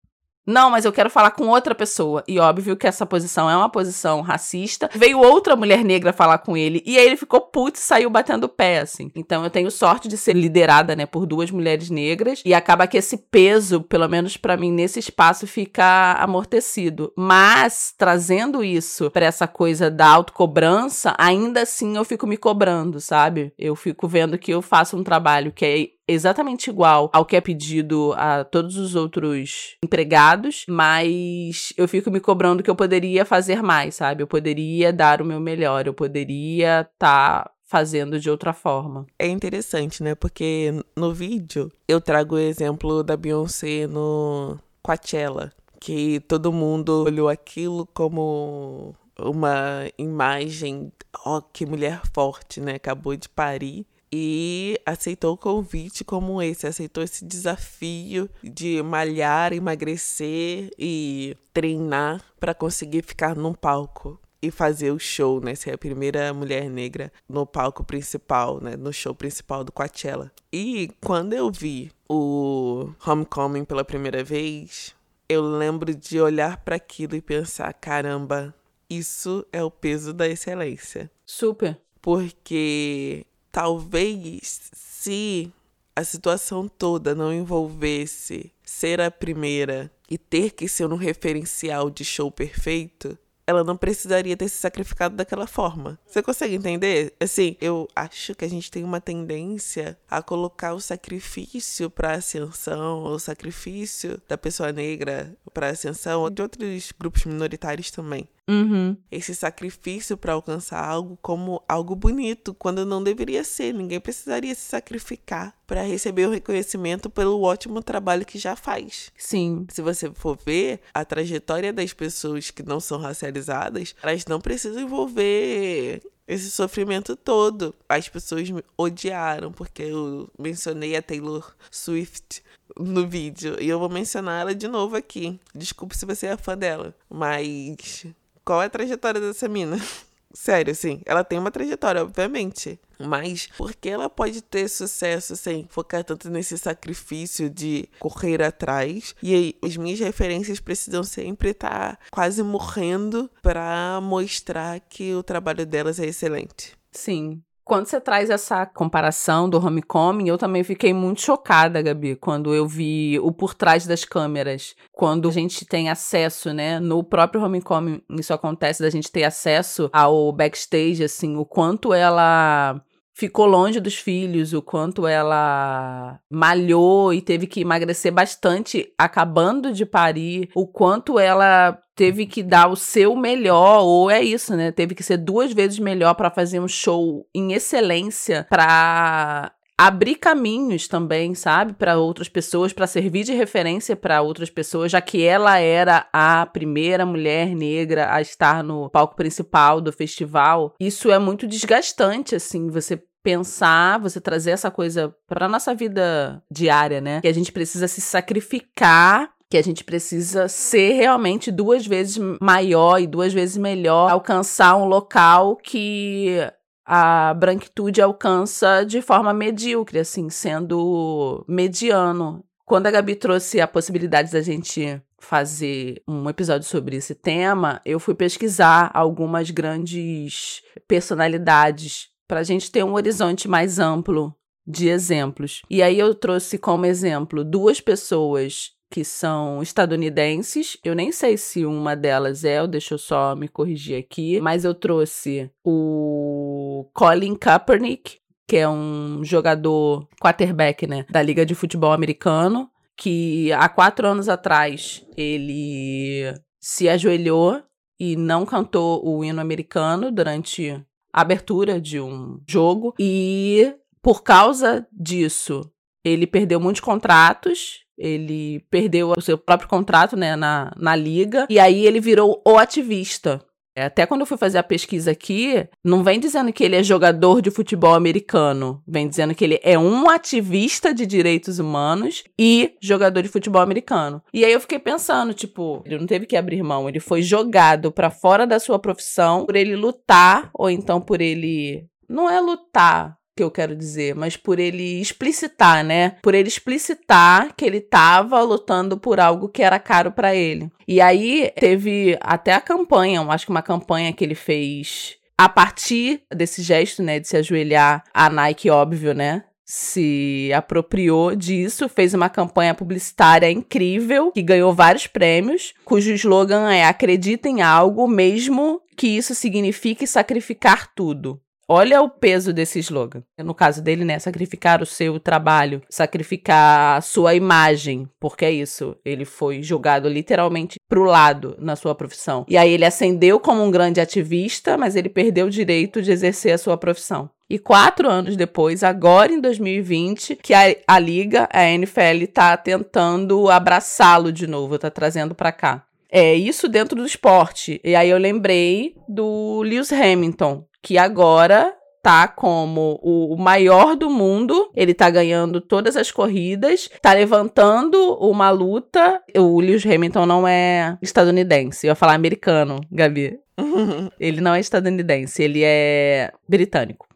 Não, 0.49 0.71
mas 0.71 0.87
eu 0.87 0.93
quero 0.93 1.11
falar 1.11 1.33
com 1.33 1.47
outra 1.49 1.75
pessoa. 1.75 2.25
E 2.27 2.39
óbvio 2.39 2.75
que 2.75 2.87
essa 2.87 3.05
posição 3.05 3.51
é 3.51 3.55
uma 3.55 3.69
posição 3.69 4.23
racista. 4.23 4.89
Veio 4.95 5.19
outra 5.21 5.55
mulher 5.55 5.85
negra 5.85 6.11
falar 6.11 6.39
com 6.39 6.57
ele. 6.57 6.83
E 6.87 6.97
aí 6.97 7.05
ele 7.05 7.19
ficou 7.19 7.43
puto 7.43 7.79
e 7.79 7.83
saiu 7.83 8.09
batendo 8.09 8.49
pé, 8.49 8.79
assim. 8.79 9.11
Então 9.15 9.45
eu 9.45 9.51
tenho 9.51 9.71
sorte 9.71 10.09
de 10.09 10.17
ser 10.17 10.35
liderada, 10.35 10.97
né, 10.97 11.05
por 11.05 11.27
duas 11.27 11.51
mulheres 11.51 11.91
negras. 11.91 12.41
E 12.47 12.55
acaba 12.55 12.87
que 12.87 12.97
esse 12.97 13.19
peso, 13.19 13.83
pelo 13.83 14.09
menos 14.09 14.39
para 14.39 14.57
mim, 14.57 14.73
nesse 14.73 14.99
espaço, 14.99 15.47
fica 15.47 16.15
amortecido. 16.15 17.13
Mas, 17.15 17.93
trazendo 17.99 18.65
isso 18.65 19.11
para 19.11 19.27
essa 19.27 19.47
coisa 19.47 19.91
da 19.91 20.09
autocobrança, 20.09 21.15
ainda 21.19 21.61
assim 21.61 21.99
eu 21.99 22.07
fico 22.07 22.27
me 22.27 22.39
cobrando, 22.39 23.03
sabe? 23.03 23.53
Eu 23.59 23.77
fico 23.77 24.09
vendo 24.09 24.39
que 24.39 24.51
eu 24.51 24.63
faço 24.63 24.97
um 24.97 25.05
trabalho 25.05 25.53
que 25.53 25.67
é 25.67 25.98
exatamente 26.09 26.71
igual 26.71 27.11
ao 27.13 27.27
que 27.27 27.37
é 27.37 27.41
pedido 27.41 28.15
a 28.17 28.43
todos 28.43 28.77
os 28.77 28.95
outros 28.95 29.77
empregados, 29.85 30.65
mas 30.67 31.73
eu 31.77 31.87
fico 31.87 32.11
me 32.11 32.19
cobrando 32.19 32.63
que 32.63 32.71
eu 32.71 32.75
poderia 32.75 33.25
fazer 33.25 33.63
mais, 33.63 33.97
sabe? 33.97 34.23
Eu 34.23 34.27
poderia 34.27 34.93
dar 34.93 35.21
o 35.21 35.25
meu 35.25 35.39
melhor, 35.39 35.87
eu 35.87 35.95
poderia 35.95 36.81
estar 36.81 37.45
tá 37.45 37.51
fazendo 37.69 38.19
de 38.19 38.31
outra 38.31 38.55
forma. 38.55 39.07
É 39.19 39.29
interessante, 39.29 40.03
né? 40.03 40.15
Porque 40.15 40.73
no 40.97 41.13
vídeo 41.13 41.71
eu 41.87 42.01
trago 42.01 42.37
o 42.37 42.39
exemplo 42.39 43.05
da 43.05 43.17
Beyoncé 43.17 43.87
no 43.87 44.59
Coachella, 44.83 45.53
que 45.79 46.21
todo 46.21 46.51
mundo 46.51 47.05
olhou 47.05 47.29
aquilo 47.29 47.87
como 47.93 48.95
uma 49.21 49.87
imagem, 49.99 50.91
ó, 51.27 51.39
oh, 51.39 51.43
que 51.43 51.67
mulher 51.67 52.01
forte, 52.15 52.61
né? 52.61 52.77
Acabou 52.77 53.15
de 53.15 53.29
parir 53.29 53.87
e 54.13 54.81
aceitou 54.85 55.35
o 55.35 55.39
convite 55.39 56.05
como 56.05 56.41
esse, 56.43 56.67
aceitou 56.67 57.03
esse 57.03 57.25
desafio 57.25 58.29
de 58.43 58.83
malhar, 58.83 59.53
emagrecer 59.53 60.71
e 60.79 61.37
treinar 61.53 62.23
para 62.41 62.55
conseguir 62.55 63.03
ficar 63.03 63.37
num 63.37 63.53
palco 63.53 64.19
e 64.41 64.51
fazer 64.51 64.93
o 64.93 64.99
show, 64.99 65.41
né? 65.41 65.55
Ser 65.55 65.73
a 65.73 65.79
primeira 65.79 66.33
mulher 66.33 66.71
negra 66.71 67.13
no 67.29 67.45
palco 67.45 67.85
principal, 67.85 68.61
né? 68.61 68.77
No 68.77 68.93
show 68.93 69.15
principal 69.15 69.65
do 69.65 69.73
Coachella. 69.73 70.31
E 70.53 70.91
quando 71.01 71.33
eu 71.33 71.51
vi 71.51 71.91
o 72.09 72.91
Homecoming 73.05 73.65
pela 73.65 73.85
primeira 73.85 74.23
vez, 74.23 74.95
eu 75.29 75.43
lembro 75.43 75.95
de 75.95 76.21
olhar 76.21 76.59
para 76.59 76.77
aquilo 76.77 77.17
e 77.17 77.21
pensar: 77.21 77.73
caramba, 77.75 78.55
isso 78.89 79.45
é 79.53 79.63
o 79.63 79.71
peso 79.71 80.13
da 80.13 80.29
excelência. 80.29 81.11
Super. 81.27 81.79
Porque 82.01 83.27
talvez 83.51 84.71
se 84.73 85.53
a 85.95 86.05
situação 86.05 86.69
toda 86.69 87.15
não 87.15 87.33
envolvesse 87.33 88.53
ser 88.65 89.01
a 89.01 89.11
primeira 89.11 89.91
e 90.09 90.17
ter 90.17 90.53
que 90.53 90.69
ser 90.69 90.93
um 90.93 90.97
referencial 90.97 91.91
de 91.91 92.05
show 92.05 92.31
perfeito, 92.31 93.19
ela 93.49 93.65
não 93.65 93.77
precisaria 93.77 94.37
ter 94.37 94.49
se 94.49 94.59
sacrificado 94.59 95.17
daquela 95.17 95.47
forma. 95.47 95.99
Você 96.07 96.23
consegue 96.23 96.55
entender? 96.55 97.15
Assim, 97.19 97.57
eu 97.61 97.89
acho 97.97 98.35
que 98.35 98.45
a 98.45 98.49
gente 98.49 98.71
tem 98.71 98.85
uma 98.85 99.01
tendência 99.01 99.99
a 100.09 100.23
colocar 100.23 100.75
o 100.75 100.81
sacrifício 100.81 101.89
para 101.89 102.13
ascensão, 102.13 103.05
o 103.05 103.19
sacrifício 103.19 104.21
da 104.29 104.37
pessoa 104.37 104.71
negra 104.71 105.35
para 105.53 105.71
ascensão, 105.71 106.31
de 106.31 106.43
outros 106.43 106.93
grupos 106.93 107.25
minoritários 107.25 107.91
também. 107.91 108.29
Uhum. 108.49 108.97
Esse 109.13 109.35
sacrifício 109.35 110.17
para 110.17 110.33
alcançar 110.33 110.83
algo 110.83 111.19
como 111.21 111.63
algo 111.69 111.95
bonito, 111.95 112.55
quando 112.55 112.87
não 112.87 113.03
deveria 113.03 113.45
ser. 113.45 113.75
Ninguém 113.75 114.01
precisaria 114.01 114.55
se 114.55 114.63
sacrificar 114.63 115.55
para 115.67 115.83
receber 115.83 116.27
o 116.27 116.31
reconhecimento 116.31 117.11
pelo 117.11 117.43
ótimo 117.43 117.83
trabalho 117.83 118.25
que 118.25 118.39
já 118.39 118.57
faz. 118.57 119.13
Sim. 119.17 119.67
Se 119.71 119.83
você 119.83 120.11
for 120.13 120.39
ver 120.45 120.81
a 120.95 121.05
trajetória 121.05 121.73
das 121.73 121.93
pessoas 121.93 122.51
que 122.51 122.63
não 122.63 122.81
são 122.81 122.99
racializadas, 122.99 123.95
elas 124.03 124.25
não 124.27 124.41
precisam 124.41 124.83
envolver 124.83 126.01
esse 126.27 126.51
sofrimento 126.51 127.17
todo. 127.17 127.75
As 127.89 128.09
pessoas 128.09 128.49
me 128.51 128.63
odiaram 128.77 129.53
porque 129.53 129.83
eu 129.83 130.31
mencionei 130.39 130.97
a 130.97 131.03
Taylor 131.03 131.55
Swift 131.71 132.43
no 132.79 133.07
vídeo 133.07 133.57
e 133.61 133.69
eu 133.69 133.79
vou 133.79 133.89
mencionar 133.89 134.43
ela 134.43 134.55
de 134.55 134.69
novo 134.69 134.97
aqui. 134.97 135.41
Desculpe 135.55 135.97
se 135.97 136.07
você 136.07 136.27
é 136.27 136.37
fã 136.37 136.57
dela, 136.57 136.95
mas 137.09 138.07
qual 138.49 138.63
é 138.63 138.65
a 138.65 138.71
trajetória 138.71 139.21
dessa 139.21 139.47
mina? 139.47 139.77
Sério, 140.33 140.73
assim, 140.73 141.03
ela 141.05 141.23
tem 141.23 141.39
uma 141.39 141.51
trajetória, 141.51 142.03
obviamente. 142.03 142.81
mas 142.99 143.51
porque 143.59 143.91
ela 143.91 144.09
pode 144.09 144.41
ter 144.41 144.69
sucesso 144.69 145.37
sem 145.37 145.67
focar 145.69 146.03
tanto 146.03 146.31
nesse 146.31 146.57
sacrifício 146.57 147.51
de 147.51 147.87
correr 147.99 148.43
atrás. 148.43 149.15
E 149.23 149.35
aí, 149.35 149.55
as 149.63 149.77
minhas 149.77 150.01
referências 150.01 150.61
precisam 150.61 151.05
sempre 151.05 151.51
estar 151.51 151.97
tá 151.97 151.99
quase 152.11 152.43
morrendo 152.43 153.31
para 153.43 154.01
mostrar 154.03 154.81
que 154.81 155.15
o 155.15 155.23
trabalho 155.23 155.67
delas 155.67 156.01
é 156.01 156.07
excelente. 156.07 156.73
Sim, 156.91 157.43
quando 157.69 157.87
você 157.87 158.01
traz 158.01 158.31
essa 158.31 158.65
comparação 158.65 159.49
do 159.49 159.65
homecoming, 159.65 160.27
eu 160.27 160.39
também 160.39 160.65
fiquei 160.65 160.95
muito 160.95 161.21
chocada, 161.21 161.83
Gabi, 161.83 162.17
quando 162.17 162.55
eu 162.55 162.67
vi 162.67 163.21
o 163.21 163.31
por 163.31 163.53
trás 163.53 163.87
das 163.87 164.07
câmeras. 164.07 164.75
Quando 164.91 165.29
a 165.29 165.33
gente 165.33 165.67
tem 165.67 165.91
acesso, 165.91 166.55
né? 166.55 166.81
No 166.81 167.05
próprio 167.05 167.45
homecoming, 167.45 168.01
isso 168.19 168.33
acontece 168.33 168.83
da 168.83 168.89
gente 168.89 169.13
ter 169.13 169.25
acesso 169.25 169.91
ao 169.93 170.33
backstage, 170.33 171.05
assim, 171.05 171.37
o 171.37 171.45
quanto 171.45 171.93
ela 171.93 172.81
ficou 173.19 173.47
longe 173.47 173.81
dos 173.81 173.97
filhos, 173.97 174.53
o 174.53 174.63
quanto 174.63 175.05
ela 175.05 176.21
malhou 176.31 177.13
e 177.13 177.21
teve 177.21 177.49
que 177.49 177.63
emagrecer 177.63 178.13
bastante 178.13 178.93
acabando 178.97 179.73
de 179.73 179.85
parir, 179.85 180.49
o 180.55 180.69
quanto 180.69 181.19
ela 181.19 181.77
teve 181.97 182.27
que 182.27 182.45
dar 182.45 182.71
o 182.71 182.77
seu 182.77 183.17
melhor, 183.17 183.83
ou 183.83 184.09
é 184.09 184.23
isso, 184.23 184.55
né? 184.55 184.71
Teve 184.71 184.95
que 184.95 185.03
ser 185.03 185.17
duas 185.17 185.53
vezes 185.53 185.81
melhor 185.81 186.15
para 186.15 186.31
fazer 186.31 186.61
um 186.61 186.69
show 186.69 187.27
em 187.35 187.53
excelência, 187.53 188.47
para 188.49 189.53
abrir 189.79 190.17
caminhos 190.17 190.89
também, 190.89 191.37
sabe, 191.37 191.73
para 191.73 191.97
outras 191.97 192.29
pessoas, 192.29 192.73
para 192.73 192.89
servir 192.89 193.23
de 193.23 193.33
referência 193.33 193.95
para 193.95 194.21
outras 194.21 194.51
pessoas, 194.51 194.91
já 194.91 195.01
que 195.01 195.23
ela 195.25 195.59
era 195.59 196.09
a 196.13 196.45
primeira 196.47 197.07
mulher 197.07 197.55
negra 197.55 198.13
a 198.13 198.21
estar 198.21 198.65
no 198.65 198.91
palco 198.91 199.15
principal 199.15 199.81
do 199.81 199.93
festival. 199.93 200.75
Isso 200.81 201.13
é 201.13 201.19
muito 201.21 201.47
desgastante, 201.47 202.35
assim, 202.35 202.69
você 202.69 203.01
pensar, 203.29 204.01
você 204.01 204.19
trazer 204.19 204.53
essa 204.53 204.71
coisa 204.71 205.15
para 205.27 205.47
nossa 205.47 205.75
vida 205.75 206.43
diária, 206.51 206.99
né? 206.99 207.21
Que 207.21 207.29
a 207.29 207.35
gente 207.35 207.53
precisa 207.53 207.87
se 207.87 208.01
sacrificar 208.01 209.31
que 209.51 209.57
a 209.59 209.63
gente 209.63 209.83
precisa 209.83 210.47
ser 210.47 210.93
realmente 210.93 211.51
duas 211.51 211.87
vezes 211.87 212.19
maior 212.41 213.01
e 213.01 213.07
duas 213.07 213.33
vezes 213.33 213.57
melhor, 213.57 214.11
alcançar 214.11 214.77
um 214.77 214.85
local 214.85 215.57
que 215.57 216.37
a 216.85 217.33
branquitude 217.35 218.01
alcança 218.01 218.85
de 218.85 219.01
forma 219.01 219.33
medíocre, 219.33 219.99
assim, 219.99 220.29
sendo 220.29 221.45
mediano. 221.49 222.45
Quando 222.67 222.87
a 222.87 222.91
Gabi 222.91 223.15
trouxe 223.15 223.59
a 223.59 223.67
possibilidade 223.67 224.31
da 224.31 224.43
gente 224.43 225.01
fazer 225.19 226.03
um 226.07 226.29
episódio 226.29 226.69
sobre 226.69 226.97
esse 226.97 227.15
tema, 227.15 227.81
eu 227.87 227.99
fui 227.99 228.15
pesquisar 228.15 228.91
algumas 228.93 229.51
grandes 229.51 230.63
personalidades 230.87 232.09
para 232.29 232.41
a 232.41 232.45
gente 232.45 232.71
ter 232.71 232.85
um 232.85 232.93
horizonte 232.93 233.49
mais 233.49 233.79
amplo 233.79 234.35
de 234.67 234.89
exemplos. 234.89 235.63
E 235.71 235.83
aí 235.83 235.99
eu 235.99 236.15
trouxe 236.15 236.59
como 236.59 236.85
exemplo 236.85 237.43
duas 237.43 237.81
pessoas 237.81 238.73
que 238.91 239.03
são 239.03 239.63
estadunidenses. 239.63 240.79
Eu 240.85 240.95
nem 240.95 241.11
sei 241.11 241.37
se 241.39 241.65
uma 241.65 241.97
delas 241.97 242.45
é, 242.45 242.65
deixa 242.67 242.95
eu 242.95 242.99
só 242.99 243.35
me 243.35 243.49
corrigir 243.49 243.99
aqui, 243.99 244.41
mas 244.41 244.65
eu 244.65 244.75
trouxe 244.75 245.51
o 245.65 246.89
Colin 246.93 247.35
Kaepernick, 247.35 248.19
que 248.47 248.57
é 248.57 248.69
um 248.69 249.25
jogador 249.25 250.07
quarterback, 250.21 250.87
né, 250.87 251.05
da 251.11 251.23
Liga 251.23 251.45
de 251.45 251.55
Futebol 251.55 251.93
Americano, 251.93 252.71
que 252.97 253.53
há 253.53 253.69
quatro 253.69 254.07
anos 254.07 254.29
atrás 254.29 255.07
ele 255.17 256.35
se 256.61 256.89
ajoelhou 256.89 257.63
e 258.01 258.17
não 258.17 258.47
cantou 258.47 259.07
o 259.07 259.25
hino 259.25 259.41
americano 259.41 260.11
durante 260.11 260.83
abertura 261.13 261.81
de 261.81 262.01
um 262.01 262.41
jogo 262.49 262.95
e 262.99 263.75
por 264.03 264.23
causa 264.23 264.87
disso 264.93 265.71
ele 266.05 266.27
perdeu 266.27 266.61
muitos 266.61 266.81
contratos 266.81 267.87
ele 267.99 268.61
perdeu 268.71 269.13
o 269.17 269.21
seu 269.21 269.37
próprio 269.37 269.69
contrato 269.69 270.17
né, 270.17 270.37
na, 270.37 270.73
na 270.77 270.95
liga, 270.95 271.47
e 271.51 271.59
aí 271.59 271.85
ele 271.85 272.01
virou 272.01 272.41
o 272.47 272.57
ativista. 272.57 273.45
É, 273.79 273.85
até 273.85 274.05
quando 274.05 274.23
eu 274.23 274.27
fui 274.27 274.37
fazer 274.37 274.59
a 274.59 274.63
pesquisa 274.65 275.13
aqui, 275.13 275.69
não 275.85 276.03
vem 276.03 276.19
dizendo 276.19 276.53
que 276.53 276.65
ele 276.65 276.75
é 276.75 276.83
jogador 276.83 277.41
de 277.41 277.49
futebol 277.49 277.95
americano, 277.95 278.83
vem 278.85 279.09
dizendo 279.09 279.37
que 279.37 279.45
ele 279.45 279.61
é 279.63 279.79
um 279.79 280.11
ativista 280.11 280.93
de 280.93 281.07
direitos 281.07 281.61
humanos 281.61 282.25
e 282.37 282.75
jogador 282.83 283.23
de 283.23 283.29
futebol 283.29 283.63
americano. 283.63 284.21
E 284.35 284.45
aí 284.45 284.53
eu 284.53 284.61
fiquei 284.61 284.81
pensando, 284.81 285.33
tipo, 285.33 285.81
ele 285.87 285.97
não 285.97 286.09
teve 286.09 286.27
que 286.27 286.37
abrir 286.37 286.61
mão, 286.61 286.89
ele 286.89 286.99
foi 286.99 287.23
jogado 287.23 287.93
para 287.93 288.11
fora 288.11 288.49
da 288.49 288.59
sua 288.59 288.81
profissão 288.81 289.47
por 289.47 289.55
ele 289.55 289.77
lutar 289.77 290.51
ou 290.53 290.69
então 290.69 291.01
por 291.01 291.21
ele 291.21 291.87
não 292.09 292.29
é 292.29 292.41
lutar, 292.41 293.18
que 293.39 293.43
eu 293.45 293.51
quero 293.53 293.77
dizer, 293.77 294.17
mas 294.17 294.37
por 294.37 294.59
ele 294.59 295.01
explicitar, 295.01 295.85
né? 295.85 296.17
Por 296.21 296.35
ele 296.35 296.49
explicitar 296.49 297.55
que 297.57 297.65
ele 297.65 297.79
estava 297.79 298.43
lutando 298.43 298.99
por 298.99 299.21
algo 299.21 299.49
que 299.49 299.63
era 299.63 299.79
caro 299.79 300.11
para 300.11 300.35
ele. 300.35 300.69
E 300.89 301.01
aí 301.01 301.53
teve 301.55 302.19
até 302.21 302.53
a 302.53 302.61
campanha, 302.61 303.23
acho 303.23 303.47
que 303.47 303.53
uma 303.53 303.63
campanha 303.63 304.13
que 304.13 304.25
ele 304.25 304.35
fez 304.35 305.17
a 305.39 305.49
partir 305.49 306.23
desse 306.35 306.63
gesto, 306.63 307.01
né, 307.01 307.21
de 307.21 307.29
se 307.29 307.37
ajoelhar, 307.37 308.03
a 308.13 308.29
Nike, 308.29 308.71
óbvio, 308.71 309.15
né, 309.15 309.45
se 309.65 310.51
apropriou 310.53 311.37
disso, 311.37 311.89
fez 311.89 312.13
uma 312.13 312.29
campanha 312.29 312.75
publicitária 312.75 313.49
incrível, 313.49 314.33
que 314.33 314.43
ganhou 314.43 314.75
vários 314.75 315.07
prêmios, 315.07 315.75
cujo 315.85 316.11
slogan 316.13 316.73
é 316.73 316.87
Acredita 316.87 317.49
em 317.49 317.63
algo, 317.63 318.09
mesmo 318.09 318.83
que 318.97 319.07
isso 319.07 319.33
signifique 319.33 320.09
sacrificar 320.09 320.93
tudo. 320.93 321.41
Olha 321.71 322.01
o 322.01 322.09
peso 322.09 322.51
desse 322.51 322.79
slogan. 322.79 323.23
No 323.37 323.55
caso 323.55 323.83
dele, 323.83 324.03
né? 324.03 324.19
Sacrificar 324.19 324.81
o 324.83 324.87
seu 324.87 325.21
trabalho, 325.21 325.83
sacrificar 325.91 326.97
a 326.97 327.01
sua 327.03 327.35
imagem, 327.35 328.09
porque 328.19 328.47
é 328.47 328.51
isso. 328.51 328.97
Ele 329.05 329.27
foi 329.27 329.63
jogado 329.63 330.09
literalmente 330.09 330.81
pro 330.89 331.05
lado 331.05 331.55
na 331.59 331.77
sua 331.77 331.95
profissão. 331.95 332.47
E 332.49 332.57
aí 332.57 332.73
ele 332.73 332.87
ascendeu 332.87 333.39
como 333.39 333.63
um 333.63 333.71
grande 333.71 334.01
ativista, 334.01 334.79
mas 334.79 334.97
ele 334.97 335.11
perdeu 335.11 335.47
o 335.47 335.51
direito 335.51 336.01
de 336.01 336.11
exercer 336.11 336.55
a 336.55 336.59
sua 336.59 336.79
profissão. 336.79 337.29
E 337.51 337.59
quatro 337.59 338.09
anos 338.09 338.37
depois, 338.37 338.83
agora 338.83 339.33
em 339.33 339.41
2020, 339.41 340.37
que 340.43 340.55
a, 340.55 340.75
a 340.87 340.99
liga, 340.99 341.49
a 341.53 341.65
NFL, 341.65 342.27
tá 342.33 342.57
tentando 342.57 343.51
abraçá-lo 343.51 344.33
de 344.33 344.47
novo, 344.47 344.79
tá 344.79 344.91
trazendo 344.91 345.35
para 345.35 345.53
cá. 345.53 345.85
É 346.11 346.35
isso 346.35 346.69
dentro 346.69 346.97
do 346.97 347.07
esporte. 347.07 347.81
E 347.85 347.95
aí 347.95 348.09
eu 348.09 348.19
lembrei 348.19 348.95
do 349.07 349.61
Lewis 349.63 349.93
Hamilton, 349.93 350.65
que 350.83 350.99
agora 350.99 351.75
tá 352.03 352.29
como 352.29 352.99
o 353.03 353.37
maior 353.37 353.97
do 353.97 354.09
mundo, 354.09 354.71
ele 354.75 354.95
tá 354.95 355.11
ganhando 355.11 355.61
todas 355.61 355.97
as 355.97 356.11
corridas, 356.11 356.89
tá 357.03 357.13
levantando 357.13 358.15
uma 358.15 358.51
luta. 358.51 359.21
O 359.37 359.61
Lewis 359.61 359.85
Hamilton 359.85 360.25
não 360.25 360.49
é 360.49 360.97
estadunidense, 361.03 361.87
eu 361.87 361.91
ia 361.91 361.95
falar 361.95 362.15
americano, 362.15 362.81
Gabi. 362.91 363.39
ele 364.19 364.41
não 364.41 364.55
é 364.55 364.61
estadunidense, 364.61 365.43
ele 365.43 365.63
é 365.65 366.33
britânico. 366.49 367.07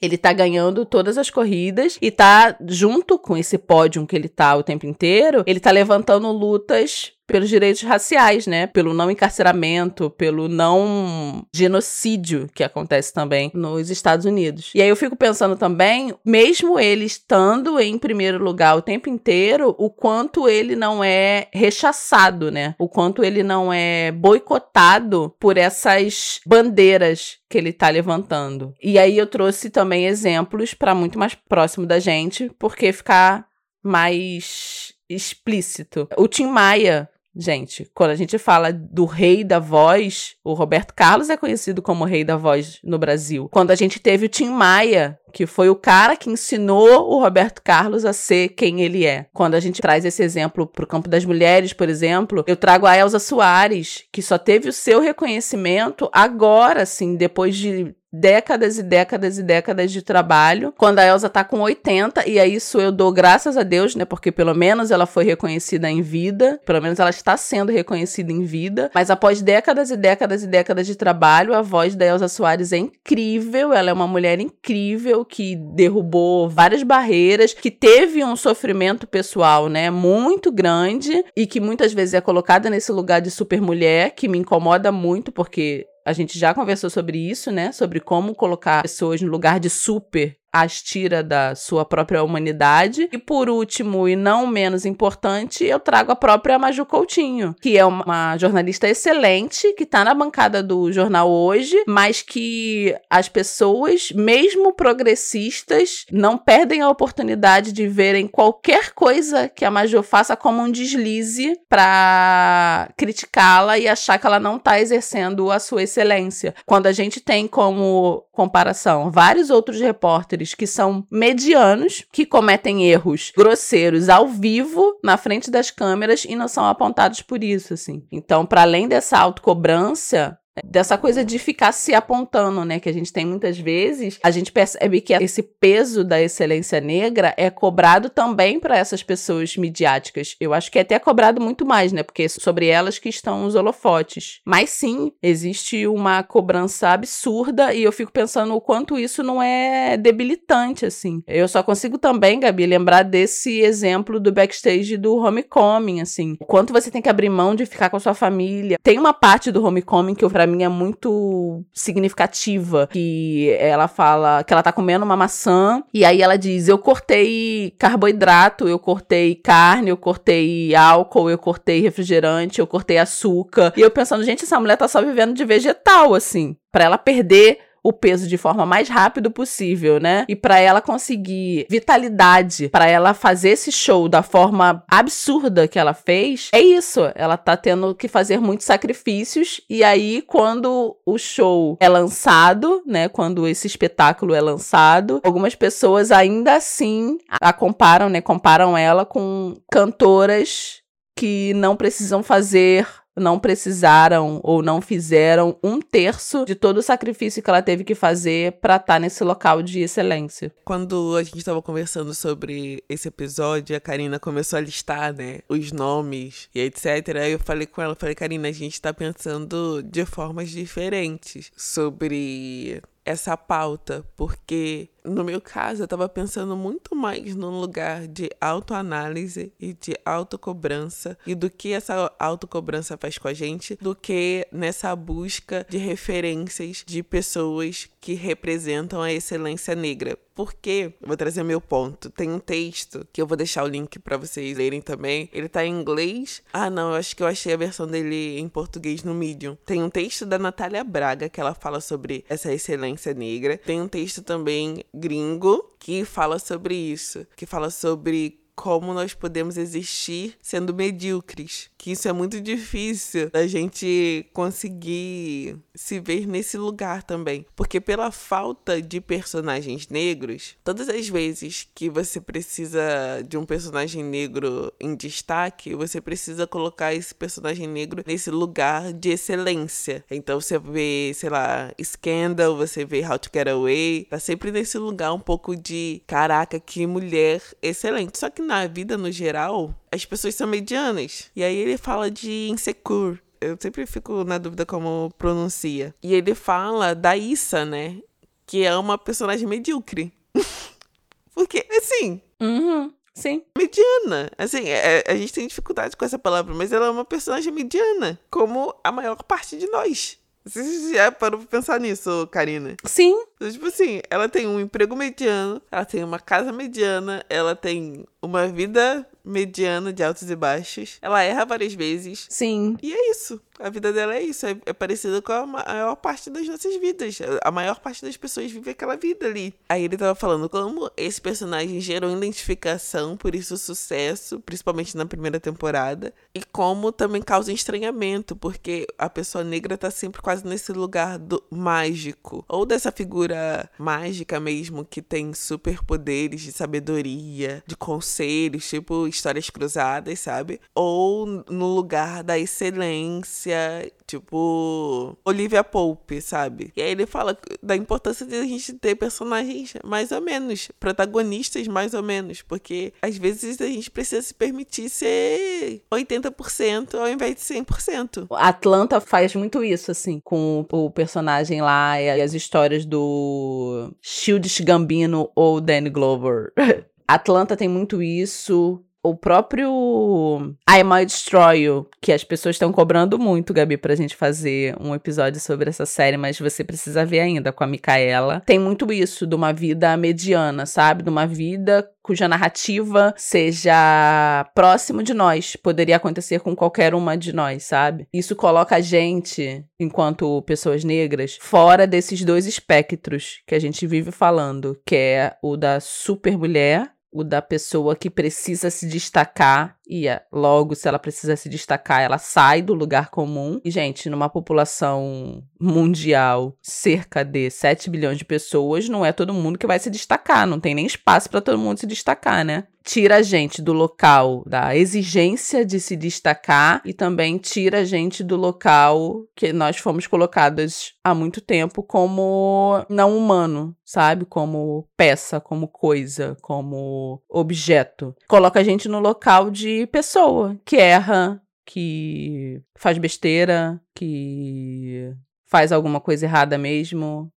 Ele 0.00 0.18
tá 0.18 0.32
ganhando 0.32 0.84
todas 0.84 1.16
as 1.16 1.30
corridas 1.30 1.98
e 2.02 2.10
tá 2.10 2.54
junto 2.68 3.18
com 3.18 3.36
esse 3.36 3.56
pódio 3.56 4.06
que 4.06 4.14
ele 4.14 4.28
tá 4.28 4.54
o 4.54 4.62
tempo 4.62 4.86
inteiro, 4.86 5.42
ele 5.46 5.58
tá 5.58 5.70
levantando 5.70 6.30
lutas 6.30 7.15
pelos 7.26 7.48
direitos 7.48 7.82
raciais, 7.82 8.46
né? 8.46 8.66
Pelo 8.66 8.94
não 8.94 9.10
encarceramento, 9.10 10.10
pelo 10.10 10.48
não 10.48 11.44
genocídio 11.52 12.48
que 12.54 12.62
acontece 12.62 13.12
também 13.12 13.50
nos 13.52 13.90
Estados 13.90 14.24
Unidos. 14.24 14.70
E 14.74 14.80
aí 14.80 14.88
eu 14.88 14.96
fico 14.96 15.16
pensando 15.16 15.56
também, 15.56 16.14
mesmo 16.24 16.78
ele 16.78 17.04
estando 17.04 17.80
em 17.80 17.98
primeiro 17.98 18.42
lugar 18.42 18.76
o 18.76 18.82
tempo 18.82 19.08
inteiro, 19.08 19.74
o 19.78 19.90
quanto 19.90 20.48
ele 20.48 20.76
não 20.76 21.02
é 21.02 21.48
rechaçado, 21.52 22.50
né? 22.50 22.74
O 22.78 22.88
quanto 22.88 23.24
ele 23.24 23.42
não 23.42 23.72
é 23.72 24.12
boicotado 24.12 25.34
por 25.40 25.56
essas 25.56 26.40
bandeiras 26.46 27.38
que 27.48 27.58
ele 27.58 27.72
tá 27.72 27.88
levantando. 27.88 28.74
E 28.82 28.98
aí 28.98 29.16
eu 29.16 29.26
trouxe 29.26 29.70
também 29.70 30.06
exemplos 30.06 30.74
para 30.74 30.94
muito 30.94 31.18
mais 31.18 31.34
próximo 31.34 31.86
da 31.86 31.98
gente, 31.98 32.50
porque 32.58 32.92
ficar 32.92 33.46
mais 33.82 34.94
explícito. 35.08 36.08
O 36.16 36.26
Tim 36.26 36.46
Maia 36.46 37.08
Gente, 37.38 37.86
quando 37.94 38.12
a 38.12 38.14
gente 38.14 38.38
fala 38.38 38.72
do 38.72 39.04
rei 39.04 39.44
da 39.44 39.58
voz, 39.58 40.36
o 40.42 40.54
Roberto 40.54 40.94
Carlos 40.94 41.28
é 41.28 41.36
conhecido 41.36 41.82
como 41.82 42.04
rei 42.04 42.24
da 42.24 42.36
voz 42.36 42.78
no 42.82 42.98
Brasil. 42.98 43.46
Quando 43.52 43.72
a 43.72 43.74
gente 43.74 44.00
teve 44.00 44.24
o 44.24 44.28
Tim 44.28 44.48
Maia, 44.48 45.18
que 45.34 45.44
foi 45.44 45.68
o 45.68 45.76
cara 45.76 46.16
que 46.16 46.30
ensinou 46.30 47.10
o 47.10 47.20
Roberto 47.20 47.60
Carlos 47.62 48.06
a 48.06 48.14
ser 48.14 48.48
quem 48.50 48.80
ele 48.80 49.04
é. 49.04 49.26
Quando 49.34 49.54
a 49.54 49.60
gente 49.60 49.82
traz 49.82 50.06
esse 50.06 50.22
exemplo 50.22 50.66
para 50.66 50.84
o 50.84 50.88
campo 50.88 51.10
das 51.10 51.26
mulheres, 51.26 51.74
por 51.74 51.90
exemplo, 51.90 52.42
eu 52.46 52.56
trago 52.56 52.86
a 52.86 52.96
Elza 52.96 53.18
Soares, 53.18 54.04
que 54.10 54.22
só 54.22 54.38
teve 54.38 54.70
o 54.70 54.72
seu 54.72 54.98
reconhecimento 54.98 56.08
agora, 56.14 56.84
assim, 56.84 57.16
depois 57.16 57.54
de 57.54 57.94
décadas 58.20 58.78
e 58.78 58.82
décadas 58.82 59.38
e 59.38 59.42
décadas 59.42 59.92
de 59.92 60.02
trabalho. 60.02 60.72
Quando 60.76 60.98
a 60.98 61.06
Elsa 61.06 61.28
tá 61.28 61.44
com 61.44 61.60
80, 61.60 62.28
e 62.28 62.38
é 62.38 62.46
isso 62.46 62.80
eu 62.80 62.90
dou 62.90 63.12
graças 63.12 63.56
a 63.56 63.62
Deus, 63.62 63.94
né? 63.94 64.04
Porque 64.04 64.32
pelo 64.32 64.54
menos 64.54 64.90
ela 64.90 65.06
foi 65.06 65.24
reconhecida 65.24 65.90
em 65.90 66.02
vida, 66.02 66.60
pelo 66.64 66.80
menos 66.80 66.98
ela 66.98 67.10
está 67.10 67.36
sendo 67.36 67.70
reconhecida 67.72 68.32
em 68.32 68.42
vida. 68.42 68.90
Mas 68.94 69.10
após 69.10 69.42
décadas 69.42 69.90
e 69.90 69.96
décadas 69.96 70.42
e 70.42 70.46
décadas 70.46 70.86
de 70.86 70.94
trabalho, 70.94 71.54
a 71.54 71.62
voz 71.62 71.94
da 71.94 72.06
Elsa 72.06 72.28
Soares 72.28 72.72
é 72.72 72.78
incrível. 72.78 73.72
Ela 73.72 73.90
é 73.90 73.92
uma 73.92 74.06
mulher 74.06 74.40
incrível 74.40 75.24
que 75.24 75.56
derrubou 75.56 76.48
várias 76.48 76.82
barreiras, 76.82 77.52
que 77.52 77.70
teve 77.70 78.24
um 78.24 78.36
sofrimento 78.36 79.06
pessoal, 79.06 79.68
né? 79.68 79.90
Muito 79.90 80.50
grande 80.50 81.24
e 81.36 81.46
que 81.46 81.60
muitas 81.60 81.92
vezes 81.92 82.14
é 82.14 82.20
colocada 82.20 82.70
nesse 82.70 82.92
lugar 82.92 83.20
de 83.20 83.30
super 83.30 83.60
mulher, 83.60 84.12
que 84.12 84.28
me 84.28 84.38
incomoda 84.38 84.90
muito, 84.90 85.30
porque 85.30 85.86
a 86.06 86.12
gente 86.12 86.38
já 86.38 86.54
conversou 86.54 86.88
sobre 86.88 87.18
isso, 87.18 87.50
né? 87.50 87.72
Sobre 87.72 87.98
como 87.98 88.32
colocar 88.32 88.82
pessoas 88.82 89.20
no 89.20 89.28
lugar 89.28 89.58
de 89.58 89.68
super 89.68 90.38
as 90.60 90.82
tira 90.82 91.22
da 91.22 91.54
sua 91.54 91.84
própria 91.84 92.22
humanidade. 92.22 93.08
E 93.12 93.18
por 93.18 93.48
último, 93.48 94.08
e 94.08 94.16
não 94.16 94.46
menos 94.46 94.84
importante, 94.84 95.64
eu 95.64 95.80
trago 95.80 96.12
a 96.12 96.16
própria 96.16 96.58
Maju 96.58 96.86
Coutinho, 96.86 97.54
que 97.60 97.76
é 97.76 97.84
uma 97.84 98.36
jornalista 98.36 98.88
excelente, 98.88 99.72
que 99.74 99.84
está 99.84 100.04
na 100.04 100.14
bancada 100.14 100.62
do 100.62 100.90
jornal 100.92 101.30
hoje, 101.30 101.76
mas 101.86 102.22
que 102.22 102.94
as 103.10 103.28
pessoas, 103.28 104.10
mesmo 104.12 104.72
progressistas, 104.72 106.04
não 106.10 106.38
perdem 106.38 106.82
a 106.82 106.88
oportunidade 106.88 107.72
de 107.72 107.86
verem 107.88 108.26
qualquer 108.26 108.92
coisa 108.92 109.48
que 109.48 109.64
a 109.64 109.70
Maju 109.70 110.02
faça 110.02 110.36
como 110.36 110.62
um 110.62 110.70
deslize 110.70 111.58
para 111.68 112.90
criticá-la 112.96 113.78
e 113.78 113.88
achar 113.88 114.18
que 114.18 114.26
ela 114.26 114.40
não 114.40 114.56
está 114.56 114.80
exercendo 114.80 115.50
a 115.50 115.58
sua 115.58 115.82
excelência. 115.82 116.54
Quando 116.64 116.86
a 116.86 116.92
gente 116.92 117.20
tem 117.20 117.46
como 117.46 118.24
comparação 118.32 119.10
vários 119.10 119.50
outros 119.50 119.80
repórteres 119.80 120.45
que 120.54 120.66
são 120.66 121.06
medianos, 121.10 122.04
que 122.12 122.26
cometem 122.26 122.86
erros 122.88 123.32
grosseiros 123.36 124.08
ao 124.08 124.28
vivo, 124.28 124.98
na 125.02 125.16
frente 125.16 125.50
das 125.50 125.70
câmeras, 125.70 126.24
e 126.24 126.34
não 126.36 126.48
são 126.48 126.64
apontados 126.64 127.22
por 127.22 127.42
isso, 127.42 127.74
assim. 127.74 128.06
Então, 128.10 128.44
para 128.44 128.62
além 128.62 128.88
dessa 128.88 129.18
autocobrança, 129.18 130.38
dessa 130.64 130.96
coisa 130.96 131.24
de 131.24 131.38
ficar 131.38 131.72
se 131.72 131.94
apontando, 131.94 132.64
né? 132.64 132.80
Que 132.80 132.88
a 132.88 132.92
gente 132.92 133.12
tem 133.12 133.24
muitas 133.24 133.58
vezes, 133.58 134.18
a 134.22 134.30
gente 134.30 134.52
percebe 134.52 135.00
que 135.00 135.12
esse 135.14 135.42
peso 135.42 136.04
da 136.04 136.20
excelência 136.20 136.80
negra 136.80 137.34
é 137.36 137.50
cobrado 137.50 138.08
também 138.08 138.58
para 138.60 138.76
essas 138.76 139.02
pessoas 139.02 139.56
midiáticas. 139.56 140.36
Eu 140.40 140.54
acho 140.54 140.70
que 140.70 140.78
é 140.78 140.82
até 140.82 140.98
cobrado 140.98 141.40
muito 141.40 141.64
mais, 141.64 141.92
né? 141.92 142.02
Porque 142.02 142.24
é 142.24 142.28
sobre 142.28 142.66
elas 142.66 142.98
que 142.98 143.08
estão 143.08 143.46
os 143.46 143.54
holofotes. 143.54 144.40
Mas 144.44 144.70
sim, 144.70 145.12
existe 145.22 145.86
uma 145.86 146.22
cobrança 146.22 146.88
absurda 146.88 147.74
e 147.74 147.82
eu 147.82 147.92
fico 147.92 148.12
pensando 148.12 148.54
o 148.54 148.60
quanto 148.60 148.98
isso 148.98 149.22
não 149.22 149.42
é 149.42 149.96
debilitante, 149.96 150.86
assim. 150.86 151.22
Eu 151.26 151.48
só 151.48 151.62
consigo 151.62 151.98
também, 151.98 152.40
Gabi, 152.40 152.66
lembrar 152.66 153.02
desse 153.02 153.60
exemplo 153.60 154.18
do 154.18 154.32
backstage 154.32 154.96
do 154.96 155.16
Homecoming, 155.16 156.00
assim. 156.00 156.36
O 156.40 156.46
quanto 156.46 156.72
você 156.72 156.90
tem 156.90 157.02
que 157.02 157.08
abrir 157.08 157.28
mão 157.28 157.54
de 157.54 157.66
ficar 157.66 157.90
com 157.90 157.96
a 157.96 158.00
sua 158.00 158.14
família. 158.14 158.78
Tem 158.82 158.98
uma 158.98 159.12
parte 159.12 159.50
do 159.50 159.64
Homecoming 159.64 160.14
que 160.14 160.24
eu, 160.24 160.30
pra 160.30 160.45
mim 160.46 160.62
é 160.62 160.68
muito 160.68 161.64
significativa. 161.72 162.88
Que 162.92 163.56
ela 163.58 163.88
fala 163.88 164.42
que 164.44 164.52
ela 164.52 164.62
tá 164.62 164.72
comendo 164.72 165.04
uma 165.04 165.16
maçã 165.16 165.82
e 165.92 166.04
aí 166.04 166.22
ela 166.22 166.36
diz: 166.36 166.68
Eu 166.68 166.78
cortei 166.78 167.74
carboidrato, 167.78 168.68
eu 168.68 168.78
cortei 168.78 169.34
carne, 169.34 169.90
eu 169.90 169.96
cortei 169.96 170.74
álcool, 170.74 171.30
eu 171.30 171.38
cortei 171.38 171.80
refrigerante, 171.80 172.58
eu 172.58 172.66
cortei 172.66 172.98
açúcar. 172.98 173.72
E 173.76 173.80
eu 173.80 173.90
pensando, 173.90 174.24
gente, 174.24 174.44
essa 174.44 174.60
mulher 174.60 174.76
tá 174.76 174.88
só 174.88 175.02
vivendo 175.02 175.34
de 175.34 175.44
vegetal, 175.44 176.14
assim. 176.14 176.56
Pra 176.70 176.84
ela 176.84 176.98
perder 176.98 177.58
o 177.86 177.92
peso 177.92 178.26
de 178.26 178.36
forma 178.36 178.66
mais 178.66 178.88
rápido 178.88 179.30
possível, 179.30 180.00
né? 180.00 180.24
E 180.28 180.34
para 180.34 180.58
ela 180.58 180.80
conseguir 180.80 181.66
vitalidade, 181.70 182.68
para 182.68 182.88
ela 182.88 183.14
fazer 183.14 183.50
esse 183.50 183.70
show 183.70 184.08
da 184.08 184.24
forma 184.24 184.82
absurda 184.90 185.68
que 185.68 185.78
ela 185.78 185.94
fez, 185.94 186.50
é 186.52 186.60
isso. 186.60 187.00
Ela 187.14 187.36
tá 187.36 187.56
tendo 187.56 187.94
que 187.94 188.08
fazer 188.08 188.40
muitos 188.40 188.66
sacrifícios 188.66 189.60
e 189.70 189.84
aí 189.84 190.22
quando 190.26 190.96
o 191.06 191.16
show 191.16 191.76
é 191.80 191.88
lançado, 191.88 192.82
né, 192.84 193.08
quando 193.08 193.46
esse 193.46 193.68
espetáculo 193.68 194.34
é 194.34 194.40
lançado, 194.40 195.20
algumas 195.22 195.54
pessoas 195.54 196.10
ainda 196.10 196.56
assim 196.56 197.18
a 197.40 197.52
comparam, 197.52 198.08
né, 198.08 198.20
comparam 198.20 198.76
ela 198.76 199.04
com 199.04 199.54
cantoras 199.70 200.82
que 201.16 201.54
não 201.54 201.76
precisam 201.76 202.22
fazer 202.22 202.86
não 203.16 203.38
precisaram 203.38 204.40
ou 204.42 204.62
não 204.62 204.80
fizeram 204.80 205.56
um 205.62 205.80
terço 205.80 206.44
de 206.44 206.54
todo 206.54 206.78
o 206.78 206.82
sacrifício 206.82 207.42
que 207.42 207.48
ela 207.48 207.62
teve 207.62 207.82
que 207.82 207.94
fazer 207.94 208.52
para 208.60 208.76
estar 208.76 208.94
tá 208.94 208.98
nesse 208.98 209.24
local 209.24 209.62
de 209.62 209.80
excelência. 209.80 210.52
Quando 210.64 211.16
a 211.16 211.22
gente 211.22 211.38
estava 211.38 211.62
conversando 211.62 212.14
sobre 212.14 212.82
esse 212.88 213.08
episódio, 213.08 213.76
a 213.76 213.80
Karina 213.80 214.18
começou 214.18 214.58
a 214.58 214.60
listar, 214.60 215.14
né, 215.14 215.40
os 215.48 215.72
nomes 215.72 216.48
e 216.54 216.60
etc. 216.60 217.16
Aí 217.22 217.32
eu 217.32 217.38
falei 217.38 217.66
com 217.66 217.80
ela, 217.80 217.94
falei, 217.94 218.14
Karina, 218.14 218.48
a 218.48 218.52
gente 218.52 218.80
tá 218.80 218.92
pensando 218.92 219.82
de 219.82 220.04
formas 220.04 220.50
diferentes 220.50 221.50
sobre 221.56 222.82
essa 223.06 223.36
pauta, 223.36 224.04
porque 224.16 224.88
no 225.06 225.24
meu 225.24 225.40
caso 225.40 225.82
eu 225.82 225.84
estava 225.84 226.08
pensando 226.08 226.56
muito 226.56 226.94
mais 226.94 227.34
num 227.34 227.60
lugar 227.60 228.06
de 228.06 228.28
autoanálise 228.40 229.52
e 229.58 229.72
de 229.72 229.96
autocobrança 230.04 231.16
e 231.26 231.34
do 231.34 231.48
que 231.48 231.72
essa 231.72 232.12
autocobrança 232.18 232.96
faz 232.96 233.16
com 233.16 233.28
a 233.28 233.34
gente, 233.34 233.78
do 233.80 233.94
que 233.94 234.46
nessa 234.52 234.94
busca 234.94 235.66
de 235.68 235.78
referências 235.78 236.82
de 236.86 237.02
pessoas 237.02 237.88
que 238.00 238.14
representam 238.14 239.02
a 239.02 239.12
excelência 239.12 239.74
negra. 239.74 240.18
Porque, 240.36 240.92
vou 241.00 241.16
trazer 241.16 241.42
meu 241.42 241.62
ponto, 241.62 242.10
tem 242.10 242.30
um 242.30 242.38
texto 242.38 243.06
que 243.10 243.22
eu 243.22 243.26
vou 243.26 243.38
deixar 243.38 243.64
o 243.64 243.66
link 243.66 243.98
para 243.98 244.18
vocês 244.18 244.54
lerem 244.54 244.82
também. 244.82 245.30
Ele 245.32 245.48
tá 245.48 245.64
em 245.64 245.72
inglês. 245.72 246.42
Ah, 246.52 246.68
não, 246.68 246.90
eu 246.90 246.96
acho 246.96 247.16
que 247.16 247.22
eu 247.22 247.26
achei 247.26 247.54
a 247.54 247.56
versão 247.56 247.86
dele 247.86 248.38
em 248.38 248.46
português 248.46 249.02
no 249.02 249.14
Medium. 249.14 249.56
Tem 249.64 249.82
um 249.82 249.88
texto 249.88 250.26
da 250.26 250.38
Natália 250.38 250.84
Braga 250.84 251.30
que 251.30 251.40
ela 251.40 251.54
fala 251.54 251.80
sobre 251.80 252.22
essa 252.28 252.52
excelência 252.52 253.14
negra. 253.14 253.56
Tem 253.56 253.80
um 253.80 253.88
texto 253.88 254.20
também 254.20 254.84
gringo 254.96 255.74
que 255.78 256.04
fala 256.04 256.38
sobre 256.38 256.74
isso, 256.74 257.26
que 257.36 257.46
fala 257.46 257.70
sobre 257.70 258.40
como 258.56 258.94
nós 258.94 259.12
podemos 259.12 259.58
existir 259.58 260.34
sendo 260.40 260.74
medíocres. 260.74 261.70
Que 261.76 261.92
isso 261.92 262.08
é 262.08 262.12
muito 262.12 262.40
difícil 262.40 263.30
da 263.30 263.46
gente 263.46 264.26
conseguir 264.32 265.58
se 265.74 266.00
ver 266.00 266.26
nesse 266.26 266.56
lugar 266.56 267.02
também. 267.02 267.46
Porque 267.54 267.80
pela 267.80 268.10
falta 268.10 268.80
de 268.80 269.00
personagens 269.00 269.88
negros, 269.88 270.56
todas 270.64 270.88
as 270.88 271.08
vezes 271.08 271.68
que 271.74 271.90
você 271.90 272.20
precisa 272.20 273.22
de 273.28 273.36
um 273.36 273.44
personagem 273.44 274.02
negro 274.02 274.72
em 274.80 274.96
destaque, 274.96 275.74
você 275.74 276.00
precisa 276.00 276.46
colocar 276.46 276.94
esse 276.94 277.14
personagem 277.14 277.68
negro 277.68 278.02
nesse 278.06 278.30
lugar 278.30 278.92
de 278.92 279.10
excelência. 279.10 280.02
Então 280.10 280.40
você 280.40 280.58
vê, 280.58 281.12
sei 281.14 281.28
lá, 281.28 281.72
Scandal, 281.80 282.56
você 282.56 282.84
vê 282.84 283.06
How 283.06 283.18
to 283.18 283.30
Get 283.32 283.48
Away, 283.48 284.06
tá 284.08 284.18
sempre 284.18 284.50
nesse 284.50 284.78
lugar 284.78 285.12
um 285.12 285.20
pouco 285.20 285.54
de 285.54 286.02
caraca, 286.06 286.58
que 286.58 286.86
mulher 286.86 287.42
excelente. 287.60 288.18
Só 288.18 288.30
que 288.30 288.45
na 288.46 288.66
vida 288.66 288.96
no 288.96 289.10
geral, 289.10 289.74
as 289.92 290.04
pessoas 290.04 290.34
são 290.34 290.46
medianas. 290.46 291.30
E 291.34 291.42
aí 291.42 291.56
ele 291.56 291.76
fala 291.76 292.10
de 292.10 292.48
insecure. 292.48 293.20
Eu 293.40 293.56
sempre 293.60 293.84
fico 293.86 294.24
na 294.24 294.38
dúvida 294.38 294.64
como 294.64 295.12
pronuncia. 295.18 295.94
E 296.02 296.14
ele 296.14 296.34
fala 296.34 296.94
da 296.94 297.16
Issa, 297.16 297.64
né? 297.64 297.98
Que 298.46 298.64
é 298.64 298.74
uma 298.76 298.96
personagem 298.96 299.46
medíocre. 299.46 300.12
Porque, 301.34 301.66
assim. 301.70 302.22
Uhum. 302.40 302.92
Sim. 303.14 303.42
Mediana. 303.56 304.30
Assim, 304.38 304.68
é, 304.68 305.04
a 305.06 305.14
gente 305.16 305.32
tem 305.32 305.46
dificuldade 305.46 305.96
com 305.96 306.04
essa 306.04 306.18
palavra, 306.18 306.54
mas 306.54 306.72
ela 306.72 306.86
é 306.86 306.90
uma 306.90 307.04
personagem 307.04 307.52
mediana, 307.52 308.18
como 308.30 308.74
a 308.84 308.92
maior 308.92 309.22
parte 309.22 309.56
de 309.56 309.66
nós. 309.68 310.18
Você 310.46 310.94
já 310.94 311.10
parou 311.10 311.40
pra 311.40 311.58
pensar 311.58 311.80
nisso, 311.80 312.28
Karina? 312.30 312.76
Sim. 312.84 313.20
Então, 313.34 313.50
tipo 313.50 313.66
assim, 313.66 314.00
ela 314.08 314.28
tem 314.28 314.46
um 314.46 314.60
emprego 314.60 314.94
mediano, 314.94 315.60
ela 315.72 315.84
tem 315.84 316.04
uma 316.04 316.20
casa 316.20 316.52
mediana, 316.52 317.24
ela 317.28 317.56
tem 317.56 318.04
uma 318.22 318.46
vida 318.46 319.04
mediana 319.26 319.92
de 319.92 320.02
altos 320.02 320.30
e 320.30 320.36
baixos. 320.36 320.98
Ela 321.02 321.22
erra 321.22 321.44
várias 321.44 321.74
vezes. 321.74 322.26
Sim. 322.30 322.76
E 322.80 322.94
é 322.94 323.10
isso. 323.10 323.40
A 323.58 323.68
vida 323.70 323.92
dela 323.92 324.14
é 324.14 324.22
isso. 324.22 324.46
É, 324.46 324.56
é 324.66 324.72
parecida 324.72 325.20
com 325.20 325.32
a 325.32 325.46
maior 325.46 325.96
parte 325.96 326.30
das 326.30 326.46
nossas 326.46 326.76
vidas. 326.76 327.18
A 327.42 327.50
maior 327.50 327.80
parte 327.80 328.04
das 328.04 328.16
pessoas 328.16 328.50
vive 328.52 328.70
aquela 328.70 328.96
vida 328.96 329.26
ali. 329.26 329.54
Aí 329.68 329.84
ele 329.84 329.96
tava 329.96 330.14
falando 330.14 330.48
como 330.48 330.90
esse 330.96 331.20
personagem 331.20 331.80
gerou 331.80 332.10
identificação, 332.16 333.16
por 333.16 333.34
isso 333.34 333.56
sucesso, 333.56 334.38
principalmente 334.40 334.96
na 334.96 335.06
primeira 335.06 335.40
temporada. 335.40 336.14
E 336.34 336.42
como 336.52 336.92
também 336.92 337.22
causa 337.22 337.52
estranhamento, 337.52 338.36
porque 338.36 338.86
a 338.98 339.08
pessoa 339.08 339.42
negra 339.42 339.76
tá 339.76 339.90
sempre 339.90 340.22
quase 340.22 340.46
nesse 340.46 340.72
lugar 340.72 341.18
do 341.18 341.42
mágico. 341.50 342.44
Ou 342.48 342.66
dessa 342.66 342.92
figura 342.92 343.68
mágica 343.78 344.38
mesmo, 344.38 344.84
que 344.84 345.00
tem 345.00 345.32
superpoderes 345.32 346.42
de 346.42 346.52
sabedoria, 346.52 347.62
de 347.66 347.76
conselhos, 347.76 348.68
tipo 348.68 349.08
histórias 349.16 349.50
cruzadas, 349.50 350.20
sabe? 350.20 350.60
Ou 350.74 351.26
no 351.26 351.66
lugar 351.74 352.22
da 352.22 352.38
excelência, 352.38 353.90
tipo 354.06 355.16
Olivia 355.24 355.64
Pope, 355.64 356.20
sabe? 356.20 356.72
E 356.76 356.82
aí 356.82 356.90
ele 356.90 357.06
fala 357.06 357.36
da 357.62 357.76
importância 357.76 358.24
de 358.24 358.36
a 358.36 358.42
gente 358.42 358.74
ter 358.74 358.94
personagens 358.94 359.74
mais 359.84 360.12
ou 360.12 360.20
menos, 360.20 360.70
protagonistas 360.78 361.66
mais 361.66 361.94
ou 361.94 362.02
menos, 362.02 362.42
porque 362.42 362.92
às 363.02 363.16
vezes 363.16 363.60
a 363.60 363.66
gente 363.66 363.90
precisa 363.90 364.22
se 364.22 364.34
permitir 364.34 364.88
ser 364.88 365.82
80% 365.92 366.94
ao 366.94 367.08
invés 367.08 367.34
de 367.34 367.40
100%. 367.40 368.26
Atlanta 368.30 369.00
faz 369.00 369.34
muito 369.34 369.64
isso, 369.64 369.90
assim, 369.90 370.20
com 370.22 370.64
o 370.70 370.90
personagem 370.90 371.60
lá 371.62 372.00
e 372.00 372.20
as 372.20 372.34
histórias 372.34 372.84
do 372.84 373.92
Shields 374.00 374.60
Gambino 374.60 375.30
ou 375.34 375.60
Danny 375.60 375.90
Glover. 375.90 376.52
Atlanta 377.08 377.56
tem 377.56 377.68
muito 377.68 378.02
isso 378.02 378.82
o 379.08 379.14
próprio 379.14 380.54
I 380.68 380.82
Might 380.82 381.06
Destroy 381.06 381.62
You, 381.62 381.88
que 382.00 382.12
as 382.12 382.24
pessoas 382.24 382.56
estão 382.56 382.72
cobrando 382.72 383.18
muito, 383.18 383.54
Gabi, 383.54 383.76
pra 383.76 383.94
gente 383.94 384.16
fazer 384.16 384.74
um 384.80 384.94
episódio 384.94 385.40
sobre 385.40 385.70
essa 385.70 385.86
série, 385.86 386.16
mas 386.16 386.38
você 386.38 386.64
precisa 386.64 387.04
ver 387.04 387.20
ainda 387.20 387.52
com 387.52 387.62
a 387.62 387.66
Micaela. 387.66 388.42
Tem 388.44 388.58
muito 388.58 388.92
isso 388.92 389.26
de 389.26 389.34
uma 389.34 389.52
vida 389.52 389.96
mediana, 389.96 390.66
sabe? 390.66 391.02
De 391.02 391.08
uma 391.08 391.26
vida 391.26 391.88
cuja 392.02 392.28
narrativa 392.28 393.12
seja 393.16 394.48
próximo 394.54 395.02
de 395.02 395.12
nós. 395.12 395.56
Poderia 395.56 395.96
acontecer 395.96 396.38
com 396.38 396.54
qualquer 396.54 396.94
uma 396.94 397.16
de 397.16 397.32
nós, 397.32 397.64
sabe? 397.64 398.06
Isso 398.12 398.36
coloca 398.36 398.76
a 398.76 398.80
gente, 398.80 399.64
enquanto 399.78 400.40
pessoas 400.42 400.84
negras, 400.84 401.36
fora 401.40 401.84
desses 401.84 402.24
dois 402.24 402.46
espectros 402.46 403.40
que 403.44 403.56
a 403.56 403.58
gente 403.58 403.86
vive 403.88 404.12
falando, 404.12 404.80
que 404.86 404.94
é 404.94 405.36
o 405.42 405.56
da 405.56 405.80
super 405.80 406.38
mulher 406.38 406.95
o 407.10 407.24
da 407.24 407.40
pessoa 407.40 407.96
que 407.96 408.10
precisa 408.10 408.70
se 408.70 408.86
destacar 408.86 409.75
e 409.86 410.08
é, 410.08 410.22
logo, 410.32 410.74
se 410.74 410.88
ela 410.88 410.98
precisa 410.98 411.36
se 411.36 411.48
destacar, 411.48 412.02
ela 412.02 412.18
sai 412.18 412.60
do 412.60 412.74
lugar 412.74 413.08
comum. 413.10 413.60
E, 413.64 413.70
gente, 413.70 414.10
numa 414.10 414.28
população 414.28 415.44
mundial, 415.60 416.56
cerca 416.60 417.24
de 417.24 417.50
7 417.50 417.88
bilhões 417.88 418.18
de 418.18 418.24
pessoas, 418.24 418.88
não 418.88 419.04
é 419.04 419.12
todo 419.12 419.32
mundo 419.32 419.58
que 419.58 419.66
vai 419.66 419.78
se 419.78 419.88
destacar. 419.88 420.46
Não 420.46 420.58
tem 420.58 420.74
nem 420.74 420.86
espaço 420.86 421.30
para 421.30 421.40
todo 421.40 421.58
mundo 421.58 421.78
se 421.78 421.86
destacar, 421.86 422.44
né? 422.44 422.64
Tira 422.84 423.16
a 423.16 423.22
gente 423.22 423.60
do 423.60 423.72
local 423.72 424.44
da 424.46 424.76
exigência 424.76 425.64
de 425.64 425.80
se 425.80 425.96
destacar 425.96 426.80
e 426.84 426.92
também 426.92 427.36
tira 427.36 427.80
a 427.80 427.84
gente 427.84 428.22
do 428.22 428.36
local 428.36 429.24
que 429.34 429.52
nós 429.52 429.76
fomos 429.76 430.06
colocadas 430.06 430.92
há 431.02 431.12
muito 431.12 431.40
tempo 431.40 431.82
como 431.82 432.86
não 432.88 433.18
humano, 433.18 433.74
sabe? 433.84 434.24
Como 434.24 434.88
peça, 434.96 435.40
como 435.40 435.66
coisa, 435.66 436.36
como 436.40 437.20
objeto. 437.28 438.14
Coloca 438.28 438.60
a 438.60 438.62
gente 438.62 438.88
no 438.88 439.00
local 439.00 439.50
de 439.50 439.75
pessoa 439.84 440.56
que 440.64 440.76
erra, 440.76 441.42
que 441.66 442.62
faz 442.76 442.96
besteira, 442.96 443.82
que 443.92 445.12
faz 445.46 445.72
alguma 445.72 446.00
coisa 446.00 446.24
errada 446.24 446.56
mesmo, 446.56 447.32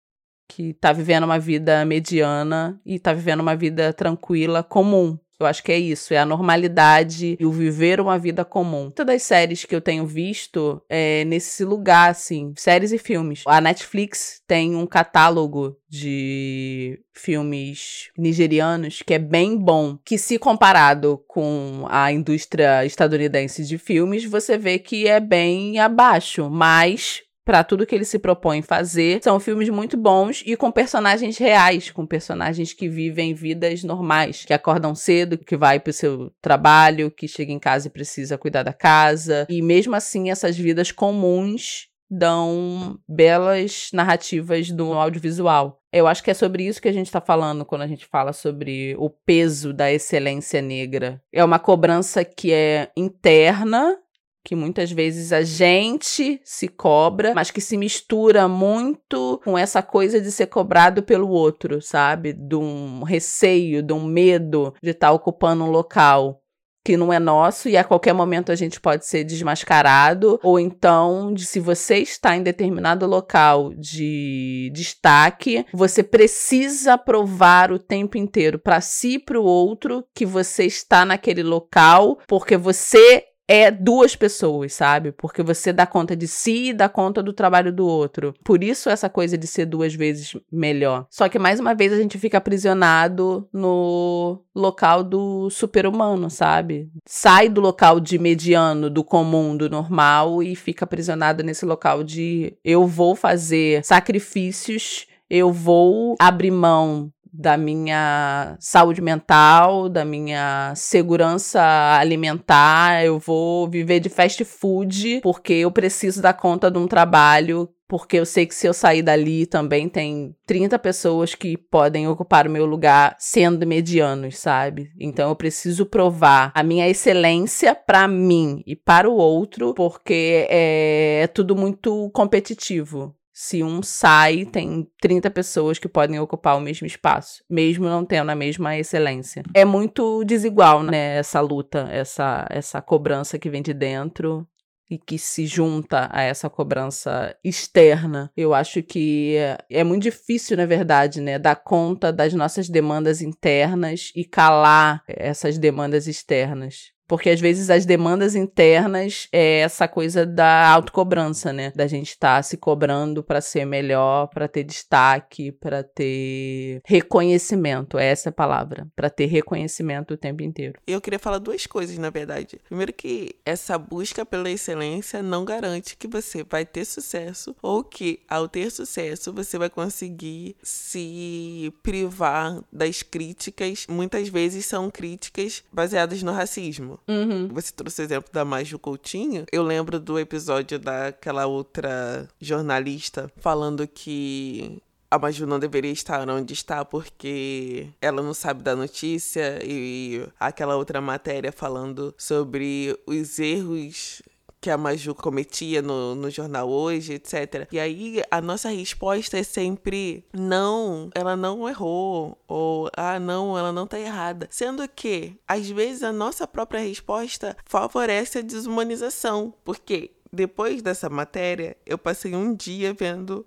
que 0.48 0.72
tá 0.74 0.92
vivendo 0.92 1.24
uma 1.24 1.38
vida 1.38 1.84
mediana 1.84 2.80
e 2.86 2.98
tá 2.98 3.12
vivendo 3.12 3.40
uma 3.40 3.56
vida 3.56 3.92
tranquila, 3.92 4.62
comum. 4.62 5.18
Eu 5.40 5.46
acho 5.46 5.62
que 5.62 5.72
é 5.72 5.78
isso, 5.78 6.12
é 6.12 6.18
a 6.18 6.26
normalidade 6.26 7.36
e 7.40 7.46
o 7.46 7.50
viver 7.50 7.98
uma 7.98 8.18
vida 8.18 8.44
comum. 8.44 8.82
Muitas 8.82 9.06
das 9.06 9.22
séries 9.22 9.64
que 9.64 9.74
eu 9.74 9.80
tenho 9.80 10.06
visto 10.06 10.82
é 10.88 11.24
nesse 11.24 11.64
lugar, 11.64 12.10
assim, 12.10 12.52
séries 12.56 12.92
e 12.92 12.98
filmes. 12.98 13.42
A 13.46 13.60
Netflix 13.60 14.42
tem 14.46 14.76
um 14.76 14.86
catálogo 14.86 15.76
de 15.88 17.00
filmes 17.14 18.10
nigerianos 18.16 19.02
que 19.02 19.14
é 19.14 19.18
bem 19.18 19.56
bom, 19.56 19.98
que 20.04 20.18
se 20.18 20.38
comparado 20.38 21.22
com 21.26 21.86
a 21.88 22.12
indústria 22.12 22.84
estadunidense 22.84 23.64
de 23.64 23.78
filmes, 23.78 24.24
você 24.24 24.58
vê 24.58 24.78
que 24.78 25.08
é 25.08 25.20
bem 25.20 25.78
abaixo, 25.78 26.50
mas 26.50 27.22
para 27.50 27.64
tudo 27.64 27.84
que 27.84 27.92
ele 27.92 28.04
se 28.04 28.16
propõe 28.16 28.62
fazer. 28.62 29.18
São 29.24 29.40
filmes 29.40 29.68
muito 29.70 29.96
bons 29.96 30.40
e 30.46 30.54
com 30.54 30.70
personagens 30.70 31.36
reais, 31.36 31.90
com 31.90 32.06
personagens 32.06 32.72
que 32.72 32.88
vivem 32.88 33.34
vidas 33.34 33.82
normais, 33.82 34.44
que 34.44 34.54
acordam 34.54 34.94
cedo, 34.94 35.36
que 35.36 35.56
vai 35.56 35.80
pro 35.80 35.92
seu 35.92 36.30
trabalho, 36.40 37.10
que 37.10 37.26
chega 37.26 37.50
em 37.50 37.58
casa 37.58 37.88
e 37.88 37.90
precisa 37.90 38.38
cuidar 38.38 38.62
da 38.62 38.72
casa. 38.72 39.48
E 39.50 39.60
mesmo 39.62 39.96
assim, 39.96 40.30
essas 40.30 40.56
vidas 40.56 40.92
comuns 40.92 41.88
dão 42.08 42.96
belas 43.08 43.88
narrativas 43.92 44.70
do 44.70 44.92
audiovisual. 44.92 45.80
Eu 45.92 46.06
acho 46.06 46.22
que 46.22 46.30
é 46.30 46.34
sobre 46.34 46.64
isso 46.64 46.80
que 46.80 46.88
a 46.88 46.92
gente 46.92 47.06
está 47.06 47.20
falando 47.20 47.64
quando 47.64 47.82
a 47.82 47.88
gente 47.88 48.06
fala 48.06 48.32
sobre 48.32 48.94
o 48.96 49.10
peso 49.10 49.72
da 49.72 49.90
excelência 49.90 50.62
negra. 50.62 51.20
É 51.32 51.44
uma 51.44 51.58
cobrança 51.58 52.24
que 52.24 52.52
é 52.52 52.92
interna 52.96 53.96
que 54.44 54.56
muitas 54.56 54.90
vezes 54.90 55.32
a 55.32 55.42
gente 55.42 56.40
se 56.44 56.68
cobra, 56.68 57.34
mas 57.34 57.50
que 57.50 57.60
se 57.60 57.76
mistura 57.76 58.48
muito 58.48 59.40
com 59.44 59.56
essa 59.56 59.82
coisa 59.82 60.20
de 60.20 60.32
ser 60.32 60.46
cobrado 60.46 61.02
pelo 61.02 61.28
outro, 61.28 61.80
sabe? 61.82 62.32
De 62.32 62.56
um 62.56 63.02
receio, 63.02 63.82
de 63.82 63.92
um 63.92 64.04
medo 64.04 64.74
de 64.82 64.90
estar 64.90 65.08
tá 65.08 65.12
ocupando 65.12 65.64
um 65.64 65.70
local 65.70 66.40
que 66.84 66.96
não 66.96 67.12
é 67.12 67.18
nosso 67.18 67.68
e 67.68 67.76
a 67.76 67.84
qualquer 67.84 68.12
momento 68.12 68.50
a 68.50 68.54
gente 68.54 68.80
pode 68.80 69.06
ser 69.06 69.24
desmascarado, 69.24 70.40
ou 70.42 70.58
então, 70.58 71.32
de, 71.32 71.44
se 71.44 71.60
você 71.60 71.98
está 71.98 72.36
em 72.36 72.42
determinado 72.42 73.06
local 73.06 73.74
de 73.74 74.70
destaque, 74.74 75.66
você 75.72 76.02
precisa 76.02 76.96
provar 76.96 77.70
o 77.70 77.78
tempo 77.78 78.16
inteiro 78.16 78.58
para 78.58 78.80
si 78.80 79.14
e 79.14 79.18
para 79.18 79.38
o 79.38 79.44
outro 79.44 80.04
que 80.14 80.24
você 80.24 80.64
está 80.64 81.04
naquele 81.04 81.42
local, 81.42 82.18
porque 82.26 82.56
você 82.56 83.24
é 83.50 83.68
duas 83.68 84.14
pessoas, 84.14 84.72
sabe? 84.72 85.10
Porque 85.10 85.42
você 85.42 85.72
dá 85.72 85.84
conta 85.84 86.14
de 86.14 86.28
si 86.28 86.68
e 86.68 86.72
dá 86.72 86.88
conta 86.88 87.20
do 87.20 87.32
trabalho 87.32 87.72
do 87.72 87.84
outro. 87.84 88.32
Por 88.44 88.62
isso 88.62 88.88
essa 88.88 89.08
coisa 89.08 89.36
de 89.36 89.44
ser 89.48 89.66
duas 89.66 89.92
vezes 89.92 90.36
melhor. 90.52 91.04
Só 91.10 91.28
que 91.28 91.36
mais 91.36 91.58
uma 91.58 91.74
vez 91.74 91.92
a 91.92 91.96
gente 91.96 92.16
fica 92.16 92.38
aprisionado 92.38 93.48
no 93.52 94.40
local 94.54 95.02
do 95.02 95.50
super-humano, 95.50 96.30
sabe? 96.30 96.88
Sai 97.04 97.48
do 97.48 97.60
local 97.60 97.98
de 97.98 98.20
mediano, 98.20 98.88
do 98.88 99.02
comum, 99.02 99.56
do 99.56 99.68
normal 99.68 100.44
e 100.44 100.54
fica 100.54 100.84
aprisionado 100.84 101.42
nesse 101.42 101.66
local 101.66 102.04
de 102.04 102.56
eu 102.64 102.86
vou 102.86 103.16
fazer 103.16 103.84
sacrifícios 103.84 105.08
eu 105.30 105.52
vou 105.52 106.16
abrir 106.18 106.50
mão 106.50 107.12
da 107.32 107.56
minha 107.56 108.56
saúde 108.58 109.00
mental, 109.00 109.88
da 109.88 110.04
minha 110.04 110.72
segurança 110.76 111.60
alimentar. 111.98 113.04
Eu 113.04 113.18
vou 113.18 113.68
viver 113.68 114.00
de 114.00 114.08
fast 114.08 114.44
food 114.44 115.20
porque 115.22 115.52
eu 115.54 115.70
preciso 115.70 116.20
dar 116.22 116.34
conta 116.34 116.70
de 116.70 116.78
um 116.78 116.86
trabalho. 116.86 117.68
Porque 117.90 118.18
eu 118.18 118.24
sei 118.24 118.46
que 118.46 118.54
se 118.54 118.68
eu 118.68 118.72
sair 118.72 119.02
dali 119.02 119.46
também 119.46 119.88
tem 119.88 120.32
30 120.46 120.78
pessoas 120.78 121.34
que 121.34 121.56
podem 121.56 122.06
ocupar 122.06 122.46
o 122.46 122.50
meu 122.50 122.64
lugar 122.64 123.16
sendo 123.18 123.66
medianos, 123.66 124.38
sabe? 124.38 124.92
Então 124.96 125.28
eu 125.28 125.34
preciso 125.34 125.84
provar 125.84 126.52
a 126.54 126.62
minha 126.62 126.88
excelência 126.88 127.74
para 127.74 128.06
mim 128.06 128.62
e 128.64 128.76
para 128.76 129.10
o 129.10 129.14
outro, 129.14 129.74
porque 129.74 130.46
é, 130.48 131.22
é 131.22 131.26
tudo 131.26 131.56
muito 131.56 132.08
competitivo. 132.14 133.12
Se 133.32 133.62
um 133.62 133.82
sai, 133.82 134.44
tem 134.44 134.86
30 135.00 135.30
pessoas 135.30 135.78
que 135.78 135.88
podem 135.88 136.18
ocupar 136.18 136.56
o 136.56 136.60
mesmo 136.60 136.86
espaço, 136.86 137.42
mesmo 137.48 137.86
não 137.86 138.04
tendo 138.04 138.30
a 138.30 138.34
mesma 138.34 138.76
excelência. 138.76 139.42
É 139.54 139.64
muito 139.64 140.24
desigual, 140.24 140.82
né, 140.82 141.16
essa 141.18 141.40
luta, 141.40 141.88
essa, 141.90 142.46
essa 142.50 142.82
cobrança 142.82 143.38
que 143.38 143.48
vem 143.48 143.62
de 143.62 143.72
dentro 143.72 144.46
e 144.90 144.98
que 144.98 145.16
se 145.16 145.46
junta 145.46 146.08
a 146.12 146.22
essa 146.22 146.50
cobrança 146.50 147.34
externa. 147.44 148.30
Eu 148.36 148.52
acho 148.52 148.82
que 148.82 149.36
é, 149.70 149.84
muito 149.84 150.02
difícil, 150.02 150.56
na 150.56 150.66
verdade, 150.66 151.20
né, 151.20 151.38
dar 151.38 151.54
conta 151.54 152.12
das 152.12 152.34
nossas 152.34 152.68
demandas 152.68 153.22
internas 153.22 154.10
e 154.16 154.24
calar 154.24 155.04
essas 155.06 155.56
demandas 155.56 156.08
externas. 156.08 156.92
Porque 157.10 157.28
às 157.28 157.40
vezes 157.40 157.70
as 157.70 157.84
demandas 157.84 158.36
internas 158.36 159.26
é 159.32 159.58
essa 159.58 159.88
coisa 159.88 160.24
da 160.24 160.68
autocobrança, 160.68 161.52
né? 161.52 161.72
Da 161.74 161.88
gente 161.88 162.10
estar 162.10 162.36
tá 162.36 162.42
se 162.44 162.56
cobrando 162.56 163.20
para 163.20 163.40
ser 163.40 163.64
melhor, 163.64 164.28
para 164.28 164.46
ter 164.46 164.62
destaque, 164.62 165.50
para 165.50 165.82
ter 165.82 166.80
reconhecimento. 166.84 167.98
Essa 167.98 168.28
é 168.28 168.30
a 168.30 168.32
palavra. 168.32 168.86
Para 168.94 169.10
ter 169.10 169.26
reconhecimento 169.26 170.14
o 170.14 170.16
tempo 170.16 170.44
inteiro. 170.44 170.78
Eu 170.86 171.00
queria 171.00 171.18
falar 171.18 171.38
duas 171.38 171.66
coisas, 171.66 171.98
na 171.98 172.10
verdade. 172.10 172.60
Primeiro, 172.68 172.92
que 172.92 173.34
essa 173.44 173.76
busca 173.76 174.24
pela 174.24 174.48
excelência 174.48 175.20
não 175.20 175.44
garante 175.44 175.96
que 175.96 176.06
você 176.06 176.44
vai 176.44 176.64
ter 176.64 176.84
sucesso 176.84 177.56
ou 177.60 177.82
que, 177.82 178.20
ao 178.28 178.46
ter 178.46 178.70
sucesso, 178.70 179.32
você 179.32 179.58
vai 179.58 179.68
conseguir 179.68 180.54
se 180.62 181.74
privar 181.82 182.62
das 182.72 183.02
críticas. 183.02 183.84
Muitas 183.90 184.28
vezes 184.28 184.64
são 184.64 184.88
críticas 184.88 185.64
baseadas 185.72 186.22
no 186.22 186.30
racismo. 186.30 186.99
Uhum. 187.08 187.48
Você 187.48 187.72
trouxe 187.72 188.02
o 188.02 188.04
exemplo 188.04 188.30
da 188.32 188.44
Maju 188.44 188.78
Coutinho. 188.78 189.44
Eu 189.52 189.62
lembro 189.62 189.98
do 189.98 190.18
episódio 190.18 190.78
daquela 190.78 191.46
outra 191.46 192.28
jornalista 192.40 193.30
falando 193.36 193.86
que 193.86 194.82
a 195.10 195.18
Maju 195.18 195.44
não 195.44 195.58
deveria 195.58 195.90
estar 195.90 196.28
onde 196.28 196.52
está 196.52 196.84
porque 196.84 197.88
ela 198.00 198.22
não 198.22 198.32
sabe 198.32 198.62
da 198.62 198.76
notícia 198.76 199.58
e 199.64 200.24
aquela 200.38 200.76
outra 200.76 201.00
matéria 201.00 201.50
falando 201.50 202.14
sobre 202.16 202.96
os 203.06 203.38
erros 203.40 204.22
que 204.60 204.70
a 204.70 204.76
Maju 204.76 205.14
cometia 205.14 205.80
no, 205.80 206.14
no 206.14 206.30
jornal 206.30 206.68
hoje, 206.68 207.14
etc. 207.14 207.66
E 207.72 207.80
aí 207.80 208.22
a 208.30 208.40
nossa 208.40 208.68
resposta 208.68 209.38
é 209.38 209.42
sempre 209.42 210.24
não, 210.32 211.10
ela 211.14 211.34
não 211.36 211.68
errou, 211.68 212.36
ou 212.46 212.90
ah, 212.96 213.18
não, 213.18 213.56
ela 213.56 213.72
não 213.72 213.86
tá 213.86 213.98
errada. 213.98 214.46
Sendo 214.50 214.86
que, 214.86 215.36
às 215.48 215.68
vezes, 215.68 216.02
a 216.02 216.12
nossa 216.12 216.46
própria 216.46 216.80
resposta 216.80 217.56
favorece 217.64 218.38
a 218.38 218.42
desumanização, 218.42 219.54
porque 219.64 220.10
depois 220.32 220.82
dessa 220.82 221.08
matéria, 221.08 221.76
eu 221.86 221.96
passei 221.96 222.34
um 222.34 222.54
dia 222.54 222.92
vendo 222.92 223.46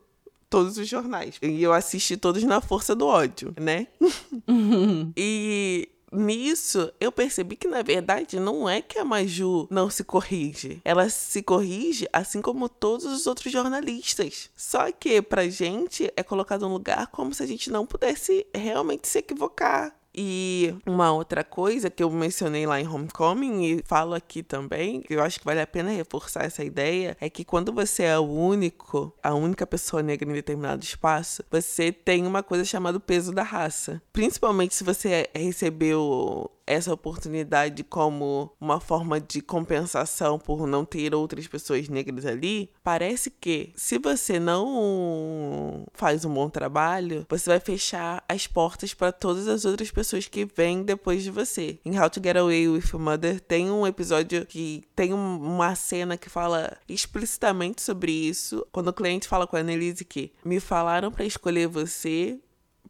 todos 0.49 0.77
os 0.77 0.87
jornais. 0.87 1.39
E 1.41 1.63
eu 1.63 1.73
assisti 1.73 2.15
todos 2.17 2.43
na 2.43 2.61
força 2.61 2.95
do 2.95 3.07
ódio, 3.07 3.55
né? 3.59 3.87
e 5.17 5.89
nisso, 6.13 6.91
eu 6.99 7.11
percebi 7.11 7.55
que 7.55 7.67
na 7.67 7.81
verdade 7.81 8.39
não 8.39 8.69
é 8.69 8.81
que 8.81 8.99
a 8.99 9.05
Maju 9.05 9.67
não 9.69 9.89
se 9.89 10.03
corrige. 10.03 10.81
Ela 10.85 11.09
se 11.09 11.41
corrige 11.41 12.07
assim 12.13 12.41
como 12.41 12.69
todos 12.69 13.05
os 13.05 13.27
outros 13.27 13.51
jornalistas. 13.51 14.49
Só 14.55 14.91
que 14.91 15.21
pra 15.21 15.47
gente 15.49 16.11
é 16.15 16.23
colocado 16.23 16.67
um 16.67 16.73
lugar 16.73 17.07
como 17.07 17.33
se 17.33 17.43
a 17.43 17.45
gente 17.45 17.69
não 17.69 17.85
pudesse 17.85 18.45
realmente 18.53 19.07
se 19.07 19.19
equivocar. 19.19 19.95
E 20.15 20.75
uma 20.85 21.11
outra 21.11 21.43
coisa 21.43 21.89
que 21.89 22.03
eu 22.03 22.09
mencionei 22.09 22.67
lá 22.67 22.79
em 22.79 22.87
Homecoming 22.87 23.63
e 23.63 23.83
falo 23.83 24.13
aqui 24.13 24.43
também, 24.43 25.01
que 25.01 25.15
eu 25.15 25.23
acho 25.23 25.39
que 25.39 25.45
vale 25.45 25.59
a 25.59 25.67
pena 25.67 25.89
reforçar 25.89 26.45
essa 26.45 26.63
ideia, 26.63 27.17
é 27.19 27.29
que 27.29 27.43
quando 27.43 27.73
você 27.73 28.03
é 28.03 28.19
o 28.19 28.23
único, 28.23 29.13
a 29.23 29.33
única 29.33 29.65
pessoa 29.65 30.03
negra 30.03 30.29
em 30.29 30.33
determinado 30.33 30.83
espaço, 30.83 31.43
você 31.49 31.91
tem 31.91 32.27
uma 32.27 32.43
coisa 32.43 32.63
chamada 32.63 32.99
peso 32.99 33.31
da 33.31 33.43
raça. 33.43 34.01
Principalmente 34.11 34.75
se 34.75 34.83
você 34.83 35.29
recebeu 35.33 36.51
essa 36.65 36.93
oportunidade 36.93 37.83
como 37.83 38.51
uma 38.59 38.79
forma 38.79 39.19
de 39.19 39.41
compensação 39.41 40.39
por 40.39 40.65
não 40.65 40.85
ter 40.85 41.13
outras 41.13 41.47
pessoas 41.47 41.89
negras 41.89 42.25
ali, 42.25 42.69
parece 42.83 43.29
que 43.29 43.71
se 43.75 43.97
você 43.97 44.39
não 44.39 45.85
faz 45.93 46.25
um 46.25 46.33
bom 46.33 46.49
trabalho, 46.49 47.25
você 47.29 47.49
vai 47.49 47.59
fechar 47.59 48.23
as 48.27 48.47
portas 48.47 48.93
para 48.93 49.11
todas 49.11 49.47
as 49.47 49.65
outras 49.65 49.91
pessoas 49.91 50.27
que 50.27 50.45
vêm 50.45 50.83
depois 50.83 51.23
de 51.23 51.31
você. 51.31 51.79
Em 51.85 51.99
How 51.99 52.09
to 52.09 52.21
Get 52.23 52.37
Away 52.37 52.67
with 52.67 52.83
Your 52.91 53.01
Mother 53.01 53.39
tem 53.39 53.69
um 53.69 53.85
episódio 53.85 54.45
que 54.45 54.83
tem 54.95 55.13
uma 55.13 55.75
cena 55.75 56.17
que 56.17 56.29
fala 56.29 56.77
explicitamente 56.87 57.81
sobre 57.81 58.11
isso, 58.11 58.65
quando 58.71 58.87
o 58.87 58.93
cliente 58.93 59.27
fala 59.27 59.47
com 59.47 59.55
a 59.55 59.59
Annelise 59.59 60.05
que 60.05 60.31
me 60.43 60.59
falaram 60.59 61.11
para 61.11 61.25
escolher 61.25 61.67
você 61.67 62.39